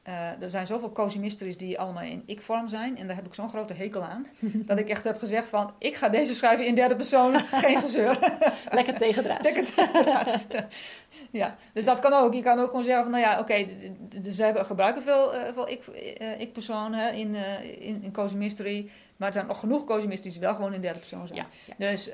uh, 0.08 0.42
er 0.42 0.50
zijn 0.50 0.66
zoveel 0.66 0.92
cozy 0.92 1.18
mysteries 1.18 1.56
die 1.56 1.78
allemaal 1.78 2.02
in 2.02 2.22
ik-vorm 2.26 2.68
zijn. 2.68 2.98
En 2.98 3.06
daar 3.06 3.16
heb 3.16 3.26
ik 3.26 3.34
zo'n 3.34 3.48
grote 3.48 3.74
hekel 3.74 4.04
aan. 4.04 4.26
dat 4.66 4.78
ik 4.78 4.88
echt 4.88 5.04
heb 5.04 5.18
gezegd 5.18 5.48
van, 5.48 5.72
ik 5.78 5.94
ga 5.94 6.08
deze 6.08 6.34
schrijven 6.34 6.66
in 6.66 6.74
derde 6.74 6.96
persoon. 6.96 7.38
Geen 7.38 7.78
gezeur. 7.78 8.18
Lekker 8.70 8.96
tegendraad. 8.96 9.44
Lekker 9.44 9.74
tegendraad. 9.74 10.46
ja, 11.30 11.56
dus 11.72 11.84
dat 11.84 11.98
kan 11.98 12.12
ook. 12.12 12.34
Je 12.34 12.42
kan 12.42 12.58
ook 12.58 12.68
gewoon 12.68 12.84
zeggen 12.84 13.02
van, 13.02 13.12
nou 13.12 13.24
ja, 13.24 13.32
oké, 13.32 13.40
okay, 13.40 13.92
ze 14.32 14.44
hebben, 14.44 14.66
gebruiken 14.66 15.02
veel, 15.02 15.34
uh, 15.34 15.52
veel 15.52 15.68
ik-personen 16.38 17.14
in, 17.14 17.34
in, 17.78 18.02
in 18.02 18.12
cozy 18.12 18.34
mystery. 18.34 18.90
Maar 19.16 19.28
er 19.28 19.34
zijn 19.34 19.46
nog 19.46 19.60
genoeg 19.60 19.84
cozy 19.84 20.06
mysteries 20.06 20.32
die 20.32 20.42
wel 20.42 20.54
gewoon 20.54 20.74
in 20.74 20.80
derde 20.80 20.98
persoon 20.98 21.26
zijn. 21.26 21.38
Ja, 21.38 21.46
ja. 21.66 21.90
Dus 21.90 22.10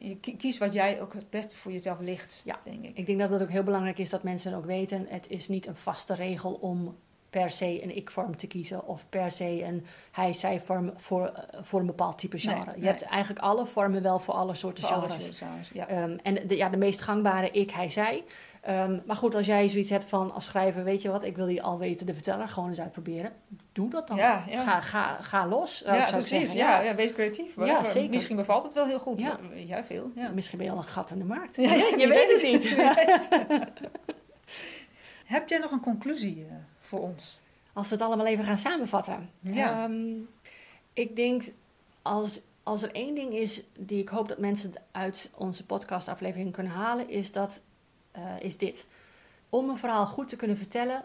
je 0.00 0.36
kies 0.36 0.58
wat 0.58 0.72
jij 0.72 1.00
ook 1.00 1.14
het 1.14 1.30
beste 1.30 1.56
voor 1.56 1.72
jezelf 1.72 2.00
ligt, 2.00 2.42
ja. 2.44 2.60
denk 2.64 2.84
ik. 2.84 2.96
Ik 2.96 3.06
denk 3.06 3.18
dat 3.18 3.30
het 3.30 3.42
ook 3.42 3.50
heel 3.50 3.62
belangrijk 3.62 3.98
is 3.98 4.10
dat 4.10 4.22
mensen 4.22 4.54
ook 4.54 4.64
weten... 4.64 5.06
het 5.08 5.28
is 5.28 5.48
niet 5.48 5.66
een 5.66 5.76
vaste 5.76 6.14
regel 6.14 6.52
om 6.52 6.96
per 7.30 7.50
se 7.50 7.82
een 7.82 7.96
ik-vorm 7.96 8.36
te 8.36 8.46
kiezen... 8.46 8.86
of 8.86 9.04
per 9.08 9.30
se 9.30 9.62
een 9.64 9.86
hij-zij-vorm 10.10 10.92
voor, 10.96 11.32
voor 11.62 11.80
een 11.80 11.86
bepaald 11.86 12.18
type 12.18 12.38
genre. 12.38 12.56
Nee, 12.56 12.74
je 12.74 12.80
nee. 12.80 12.90
hebt 12.90 13.02
eigenlijk 13.02 13.44
alle 13.44 13.66
vormen 13.66 14.02
wel 14.02 14.18
voor 14.18 14.34
alle 14.34 14.54
soorten 14.54 14.84
Voor 14.84 14.96
alle 14.96 15.08
genres. 15.08 15.24
soorten 15.24 15.46
genres, 15.46 15.70
ja. 15.74 15.88
Ehm, 15.88 16.16
en 16.22 16.46
de, 16.46 16.56
ja, 16.56 16.68
de 16.68 16.76
meest 16.76 17.00
gangbare 17.00 17.50
ik, 17.50 17.70
hij, 17.70 17.90
zij. 17.90 18.24
Ehm, 18.60 18.98
maar 19.04 19.16
goed, 19.16 19.34
als 19.34 19.46
jij 19.46 19.68
zoiets 19.68 19.90
hebt 19.90 20.04
van 20.04 20.32
als 20.32 20.44
schrijver, 20.44 20.84
weet 20.84 21.02
je 21.02 21.10
wat, 21.10 21.24
ik 21.24 21.36
wil 21.36 21.46
die 21.46 21.62
alwetende 21.62 22.14
verteller 22.14 22.48
gewoon 22.48 22.68
eens 22.68 22.80
uitproberen. 22.80 23.32
Doe 23.72 23.90
dat 23.90 24.08
dan. 24.08 24.16
Ja, 24.16 24.44
ja. 24.48 24.62
Ga, 24.62 24.80
ga, 24.80 25.14
ga 25.20 25.46
los. 25.46 25.82
ja, 25.86 26.06
precies. 26.10 26.52
Ja, 26.52 26.80
ja, 26.80 26.94
wees 26.94 27.12
creatief. 27.12 27.56
Ja, 27.56 27.84
zeker. 27.84 28.10
Misschien 28.10 28.36
bevalt 28.36 28.62
het 28.62 28.72
wel 28.72 28.86
heel 28.86 28.98
goed. 28.98 29.20
Ja. 29.20 29.38
Weet 29.50 29.68
jij 29.68 29.84
veel. 29.84 30.10
Ja. 30.14 30.30
Misschien 30.30 30.58
ben 30.58 30.66
je 30.66 30.72
al 30.72 30.78
een 30.78 30.84
gat 30.84 31.10
in 31.10 31.18
de 31.18 31.24
markt. 31.24 31.56
Ja, 31.60 31.74
je, 31.74 32.08
weet 32.08 32.32
het 32.32 32.42
niet. 32.42 32.76
Heb 35.24 35.48
jij 35.48 35.58
nog 35.58 35.70
een 35.70 35.80
conclusie 35.80 36.46
eh, 36.48 36.56
voor 36.90 37.00
ons? 37.00 37.38
Als 37.72 37.88
we 37.88 37.94
het 37.94 38.04
allemaal 38.04 38.26
even 38.26 38.44
gaan 38.44 38.58
samenvatten. 38.58 39.30
Ja. 39.40 39.84
Ehm, 39.84 40.16
ik 40.92 41.16
denk, 41.16 41.42
als, 42.02 42.40
als 42.62 42.82
er 42.82 42.92
één 42.92 43.14
ding 43.14 43.32
is 43.32 43.62
die 43.78 44.00
ik 44.00 44.08
hoop 44.08 44.28
dat 44.28 44.38
mensen 44.38 44.72
uit 44.90 45.30
onze 45.34 45.66
podcastaflevering 45.66 46.52
kunnen 46.52 46.72
halen, 46.72 47.08
is, 47.08 47.32
dat, 47.32 47.62
eh, 48.10 48.40
is 48.40 48.56
dit. 48.56 48.86
Om 49.48 49.68
een 49.68 49.76
verhaal 49.76 50.06
goed 50.06 50.28
te 50.28 50.36
kunnen 50.36 50.56
vertellen, 50.56 51.04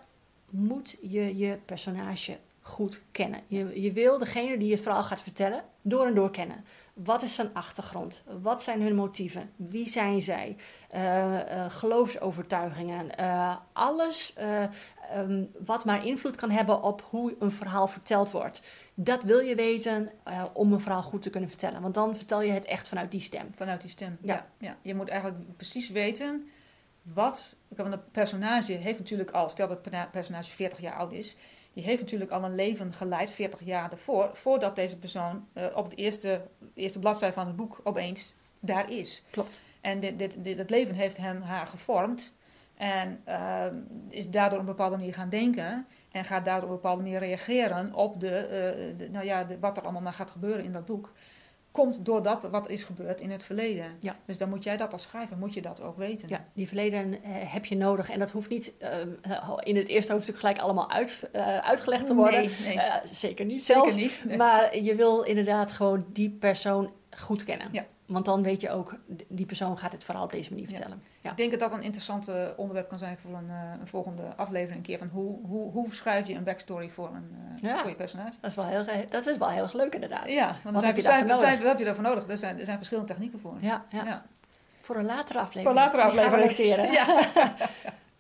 moet 0.50 0.98
je 1.02 1.38
je 1.38 1.58
personage 1.66 2.38
goed 2.68 3.02
kennen. 3.12 3.42
Je, 3.48 3.82
je 3.82 3.92
wil 3.92 4.18
degene 4.18 4.58
die 4.58 4.70
je 4.70 4.78
verhaal 4.78 5.04
gaat 5.04 5.22
vertellen, 5.22 5.64
door 5.82 6.06
en 6.06 6.14
door 6.14 6.32
kennen. 6.32 6.66
Wat 6.94 7.22
is 7.22 7.34
zijn 7.34 7.50
achtergrond? 7.54 8.24
Wat 8.42 8.64
zijn 8.64 8.82
hun 8.82 8.96
motieven? 8.96 9.52
Wie 9.56 9.88
zijn 9.88 10.22
zij? 10.22 10.56
Eh, 10.90 11.40
eh, 11.66 11.72
geloofsovertuigingen. 11.72 13.18
eh, 13.18 13.56
alles 13.74 14.34
eh, 14.34 14.64
ehm, 15.12 15.44
wat 15.66 15.86
maar 15.86 16.06
invloed 16.06 16.36
kan 16.36 16.50
hebben 16.50 16.82
op 16.84 17.08
hoe 17.10 17.36
een 17.40 17.52
verhaal 17.52 17.88
verteld 17.88 18.32
wordt. 18.32 18.62
Dat 18.94 19.24
wil 19.24 19.40
je 19.40 19.56
weten 19.56 20.12
om 20.54 20.74
een 20.74 20.82
verhaal 20.82 21.04
goed 21.04 21.22
te 21.22 21.30
kunnen 21.30 21.50
vertellen. 21.50 21.82
Want 21.82 21.94
dan 21.94 22.16
vertel 22.16 22.42
je 22.42 22.52
het 22.52 22.66
echt 22.66 22.88
vanuit 22.88 23.12
die 23.12 23.22
stem. 23.22 23.52
Vanuit 23.56 23.82
die 23.82 23.90
stem. 23.90 24.18
Ja. 24.22 24.34
Ja. 24.36 24.46
Ja, 24.58 24.78
Je 24.82 24.96
moet 24.96 25.10
eigenlijk 25.10 25.58
precies 25.58 25.90
weten 25.90 26.48
wat... 27.02 27.56
Want 27.68 27.94
een 27.94 28.12
personage 28.12 28.72
heeft 28.74 29.00
natuurlijk 29.00 29.32
al... 29.32 29.50
Stel 29.50 29.68
dat 29.68 29.86
het 29.86 30.12
personage 30.12 30.52
40 30.52 30.80
jaar 30.80 30.96
oud 30.96 31.12
is. 31.12 31.38
Die 31.76 31.84
heeft 31.84 32.02
natuurlijk 32.02 32.32
al 32.32 32.44
een 32.44 32.56
leven 32.56 32.94
geleid, 32.94 33.32
40 33.32 33.60
jaar 33.64 33.92
ervoor. 33.92 34.30
Voordat 34.34 34.76
deze 34.76 34.98
persoon 35.00 35.48
eh, 35.54 35.66
op 35.74 35.84
het 35.84 35.98
eerste, 35.98 36.42
eerste 36.74 37.00
bladzijde 37.00 37.34
van 37.34 37.48
het 37.48 37.56
boek 37.56 37.80
opeens 37.84 38.34
daar 38.60 38.92
is. 38.92 39.24
Klopt. 39.30 39.62
En 39.82 40.00
dit, 40.00 40.20
dit, 40.20 40.44
dit, 40.44 40.58
het 40.58 40.70
leven 40.70 40.96
heeft 40.96 41.18
hem, 41.18 41.42
haar 41.42 41.68
gevormd. 41.68 42.36
En 42.76 43.22
eh, 43.24 43.66
is 44.10 44.30
daardoor 44.30 44.60
op 44.60 44.66
een 44.66 44.72
bepaalde 44.72 44.98
manier 44.98 45.14
gaan 45.14 45.30
denken. 45.30 45.86
En 46.12 46.26
gaat 46.26 46.46
daardoor 46.46 46.70
op 46.70 46.76
een 46.76 46.82
bepaalde 46.82 47.02
manier 47.02 47.20
reageren 47.20 47.94
op 47.94 48.20
de, 48.20 48.36
eh, 48.38 48.98
de- 48.98 49.10
nou 49.10 49.26
ja, 49.26 49.44
de, 49.44 49.60
wat 49.60 49.78
er 49.78 49.84
allemaal 49.84 50.02
maar 50.02 50.14
gaat 50.14 50.32
gebeuren 50.32 50.64
in 50.64 50.72
dat 50.72 50.86
boek. 50.86 51.12
Komt 51.76 52.06
door 52.06 52.24
dat 52.24 52.44
wat 52.44 52.70
is 52.70 52.84
gebeurd 52.84 53.22
in 53.22 53.32
het 53.32 53.44
verleden. 53.44 53.86
Ja. 54.00 54.16
Dus 54.26 54.38
dan 54.38 54.50
moet 54.50 54.64
jij 54.64 54.78
dat 54.78 54.94
als 54.94 55.04
schrijver, 55.04 55.38
moet 55.38 55.54
je 55.54 55.62
dat 55.62 55.82
ook 55.82 55.98
weten. 55.98 56.30
Ja, 56.30 56.46
die 56.54 56.68
verleden 56.68 57.24
eh, 57.24 57.32
heb 57.32 57.66
je 57.66 57.78
nodig. 57.78 58.10
En 58.10 58.20
dat 58.20 58.32
hoeft 58.32 58.50
niet 58.50 58.74
eh, 58.78 58.92
in 59.64 59.76
het 59.76 59.88
eerste 59.88 60.12
hoofdstuk 60.12 60.38
gelijk 60.38 60.60
allemaal 60.60 60.92
uit, 60.92 61.30
eh, 61.32 61.58
uitgelegd 61.58 62.06
te 62.06 62.16
worden. 62.16 62.40
Nee, 62.40 62.76
nee. 62.76 62.80
Eh, 62.80 62.96
zeker 63.06 63.46
niet 63.46 63.66
zeker 63.66 63.96
niet. 63.96 64.22
Nee. 64.26 64.38
Maar 64.38 64.78
je 64.78 64.96
wil 64.96 65.22
inderdaad 65.22 65.72
gewoon 65.72 66.06
die 66.14 66.30
persoon 66.30 66.92
goed 67.18 67.44
kennen. 67.44 67.68
Ja. 67.72 67.86
Want 68.06 68.26
dan 68.26 68.44
weet 68.44 68.62
je 68.62 68.70
ook, 68.70 68.96
die 69.28 69.46
persoon 69.46 69.78
gaat 69.78 69.92
het 69.92 70.04
verhaal 70.04 70.24
op 70.24 70.32
deze 70.32 70.50
manier 70.50 70.68
vertellen. 70.68 71.02
Ja. 71.22 71.32
Ik 71.32 71.38
denk 71.38 71.52
dat 71.52 71.60
dat 71.60 71.74
een 71.74 71.82
interessant 71.82 72.30
onderwerp 72.58 72.90
kan 72.90 72.98
zijn 72.98 73.18
voor 73.18 73.34
een, 73.34 73.50
eh, 73.50 73.80
een 73.80 73.88
volgende 73.88 74.24
aflevering. 74.36 74.78
Een 74.78 74.84
keer 74.84 74.98
van 74.98 75.08
hoe, 75.08 75.46
hoe, 75.48 75.72
hoe 75.72 75.94
schrijf 75.94 76.28
je 76.28 76.34
een 76.34 76.44
backstory 76.44 76.90
voor, 76.90 77.08
een, 77.08 77.36
eh, 77.56 77.70
Ja. 77.70 77.80
voor 77.80 77.90
je 77.90 77.96
personage. 77.96 78.34
Dat, 78.42 78.50
is 78.50 78.56
wel 78.56 78.66
heel, 78.66 78.86
dat 79.10 79.26
is 79.26 79.38
wel 79.38 79.50
heel 79.50 79.64
erg 79.64 79.74
leuk 79.74 79.94
inderdaad. 79.94 80.32
Ja, 80.32 80.56
want 80.64 80.76
er 80.76 80.82
zijn, 80.82 80.86
heb 80.86 80.96
je 80.96 81.02
zijn, 81.02 81.28
nodig? 81.28 81.58
wat 81.60 81.68
heb 81.68 81.78
je 81.80 81.86
daarvoor 81.86 82.04
nodig? 82.04 82.28
Er 82.28 82.38
zijn, 82.38 82.60
er 82.60 82.66
zijn 82.66 82.78
verschillende 82.78 83.12
technieken 83.14 83.40
voor. 83.40 83.58
Ja, 83.60 83.86
ja. 83.90 84.26
Voor 84.82 84.96
een 84.96 85.06
latere 85.06 85.40
aflevering. 85.40 85.80
Voor 85.92 85.98
een 85.98 86.02
latere 86.02 86.24
aflevering. 86.24 86.94
Ja. 87.00 87.20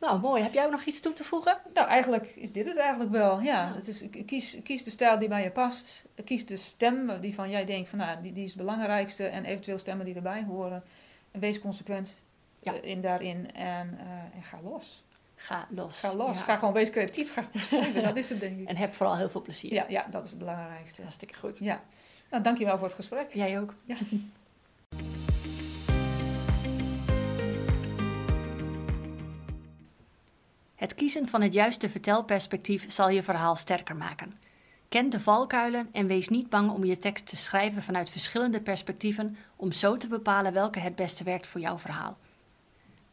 Nou, 0.05 0.19
mooi. 0.19 0.43
Heb 0.43 0.53
jij 0.53 0.65
ook 0.65 0.71
nog 0.71 0.83
iets 0.83 0.99
toe 0.99 1.13
te 1.13 1.23
voegen? 1.23 1.57
Nou, 1.73 1.87
eigenlijk 1.87 2.25
is 2.35 2.51
dit 2.51 2.65
het 2.65 2.77
eigenlijk 2.77 3.11
wel. 3.11 3.39
Ja. 3.39 3.73
Het 3.75 3.87
is, 3.87 4.05
kies, 4.25 4.57
kies 4.63 4.83
de 4.83 4.89
stijl 4.89 5.19
die 5.19 5.27
bij 5.27 5.43
je 5.43 5.51
past. 5.51 6.03
Kies 6.25 6.45
de 6.45 6.55
stem 6.55 7.21
die 7.21 7.33
van 7.33 7.49
jij 7.49 7.65
denkt 7.65 7.89
van 7.89 7.97
nou, 7.99 8.21
die, 8.21 8.31
die 8.31 8.43
is 8.43 8.49
het 8.49 8.57
belangrijkste. 8.59 9.25
En 9.25 9.45
eventueel 9.45 9.77
stemmen 9.77 10.05
die 10.05 10.15
erbij 10.15 10.43
horen. 10.43 10.83
En 11.31 11.39
wees 11.39 11.61
consequent 11.61 12.15
Ja. 12.59 12.73
eh, 12.73 12.89
in 12.89 13.01
daarin. 13.01 13.53
En, 13.53 13.97
eh, 13.99 14.37
en 14.37 14.43
ga 14.43 14.59
los. 14.63 15.03
Ga 15.35 15.67
los. 15.69 15.99
Ga 15.99 16.15
los. 16.15 16.37
Ja. 16.37 16.43
Ga 16.43 16.57
gewoon 16.57 16.73
wees 16.73 16.89
creatief. 16.89 17.33
Ga 17.33 17.47
dat 18.01 18.17
is 18.17 18.29
het 18.29 18.39
denk 18.39 18.59
ik. 18.59 18.67
En 18.67 18.75
heb 18.75 18.93
vooral 18.93 19.17
heel 19.17 19.29
veel 19.29 19.41
plezier. 19.41 19.73
Ja, 19.73 19.85
ja, 19.87 20.05
dat 20.09 20.23
is 20.25 20.29
het 20.29 20.39
belangrijkste. 20.39 21.01
Hartstikke 21.01 21.35
goed. 21.35 21.57
Ja. 21.57 21.81
Nou, 22.29 22.43
dankjewel 22.43 22.77
voor 22.77 22.87
het 22.87 22.95
gesprek. 22.95 23.33
Jij 23.33 23.59
ook. 23.59 23.73
Ja. 23.85 23.95
Het 30.75 30.95
kiezen 30.95 31.27
van 31.27 31.41
het 31.41 31.53
juiste 31.53 31.89
vertelperspectief 31.89 32.91
zal 32.91 33.09
je 33.09 33.23
verhaal 33.23 33.55
sterker 33.55 33.95
maken. 33.95 34.33
Ken 34.89 35.09
de 35.09 35.19
valkuilen 35.19 35.89
en 35.91 36.07
wees 36.07 36.29
niet 36.29 36.49
bang 36.49 36.71
om 36.71 36.85
je 36.85 36.97
tekst 36.97 37.27
te 37.27 37.37
schrijven 37.37 37.83
vanuit 37.83 38.09
verschillende 38.09 38.61
perspectieven 38.61 39.37
om 39.55 39.71
zo 39.71 39.97
te 39.97 40.07
bepalen 40.07 40.53
welke 40.53 40.79
het 40.79 40.95
beste 40.95 41.23
werkt 41.23 41.47
voor 41.47 41.61
jouw 41.61 41.77
verhaal. 41.77 42.17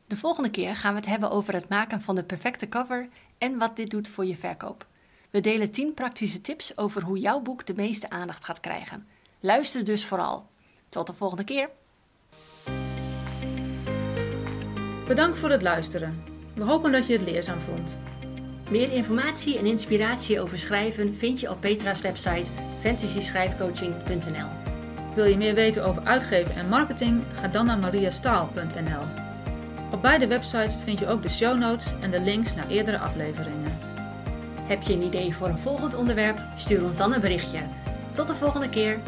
De 0.07 0.17
volgende 0.17 0.51
keer 0.51 0.77
gaan 0.77 0.93
we 0.93 0.99
het 0.99 1.09
hebben 1.09 1.31
over 1.31 1.55
het 1.55 1.69
maken 1.69 2.01
van 2.01 2.15
de 2.15 2.25
perfecte 2.25 2.69
cover 2.69 3.09
en 3.39 3.59
wat 3.59 3.77
dit 3.77 3.91
doet 3.91 4.09
voor 4.09 4.25
je 4.25 4.37
verkoop. 4.37 4.87
We 5.31 5.41
delen 5.41 5.71
10 5.71 5.95
praktische 5.95 6.41
tips 6.41 6.77
over 6.77 7.03
hoe 7.03 7.19
jouw 7.19 7.41
boek 7.41 7.67
de 7.67 7.75
meeste 7.75 8.11
aandacht 8.11 8.45
gaat 8.45 8.61
krijgen. 8.61 9.07
Luister 9.41 9.85
dus 9.85 10.05
vooral. 10.05 10.47
Tot 10.89 11.07
de 11.07 11.13
volgende 11.13 11.45
keer. 11.45 11.71
Bedankt 15.07 15.39
voor 15.39 15.51
het 15.51 15.63
luisteren. 15.63 16.32
We 16.55 16.65
hopen 16.65 16.93
dat 16.93 17.07
je 17.07 17.13
het 17.13 17.23
leerzaam 17.23 17.61
vond. 17.61 17.97
Meer 18.71 18.93
informatie 18.93 19.59
en 19.59 19.67
inspiratie 19.67 20.41
over 20.41 20.59
schrijven 20.59 21.15
vind 21.15 21.41
je 21.41 21.51
op 21.51 21.61
Petra's 21.61 22.01
website 22.01 22.51
fantasyschrijfcoaching.nl. 22.81 24.49
Wil 25.15 25.25
je 25.25 25.37
meer 25.37 25.55
weten 25.55 25.85
over 25.85 26.03
uitgeven 26.03 26.55
en 26.55 26.69
marketing? 26.69 27.23
Ga 27.41 27.49
dan 27.49 27.67
naar 27.67 27.79
mariastaal.nl. 27.79 29.03
Op 29.93 30.03
beide 30.03 30.27
websites 30.27 30.77
vind 30.85 30.99
je 30.99 31.09
ook 31.09 31.23
de 31.23 31.31
show 31.31 31.59
notes 31.59 31.95
en 32.01 32.11
de 32.11 32.21
links 32.21 32.55
naar 32.55 32.69
eerdere 32.69 32.99
afleveringen. 32.99 33.79
Heb 34.61 34.83
je 34.83 34.93
een 34.93 35.03
idee 35.03 35.35
voor 35.35 35.49
een 35.49 35.59
volgend 35.59 35.95
onderwerp? 35.95 36.39
Stuur 36.57 36.85
ons 36.85 36.97
dan 36.97 37.13
een 37.15 37.21
berichtje. 37.21 37.61
Tot 38.13 38.27
de 38.27 38.35
volgende 38.35 38.69
keer. 38.69 38.99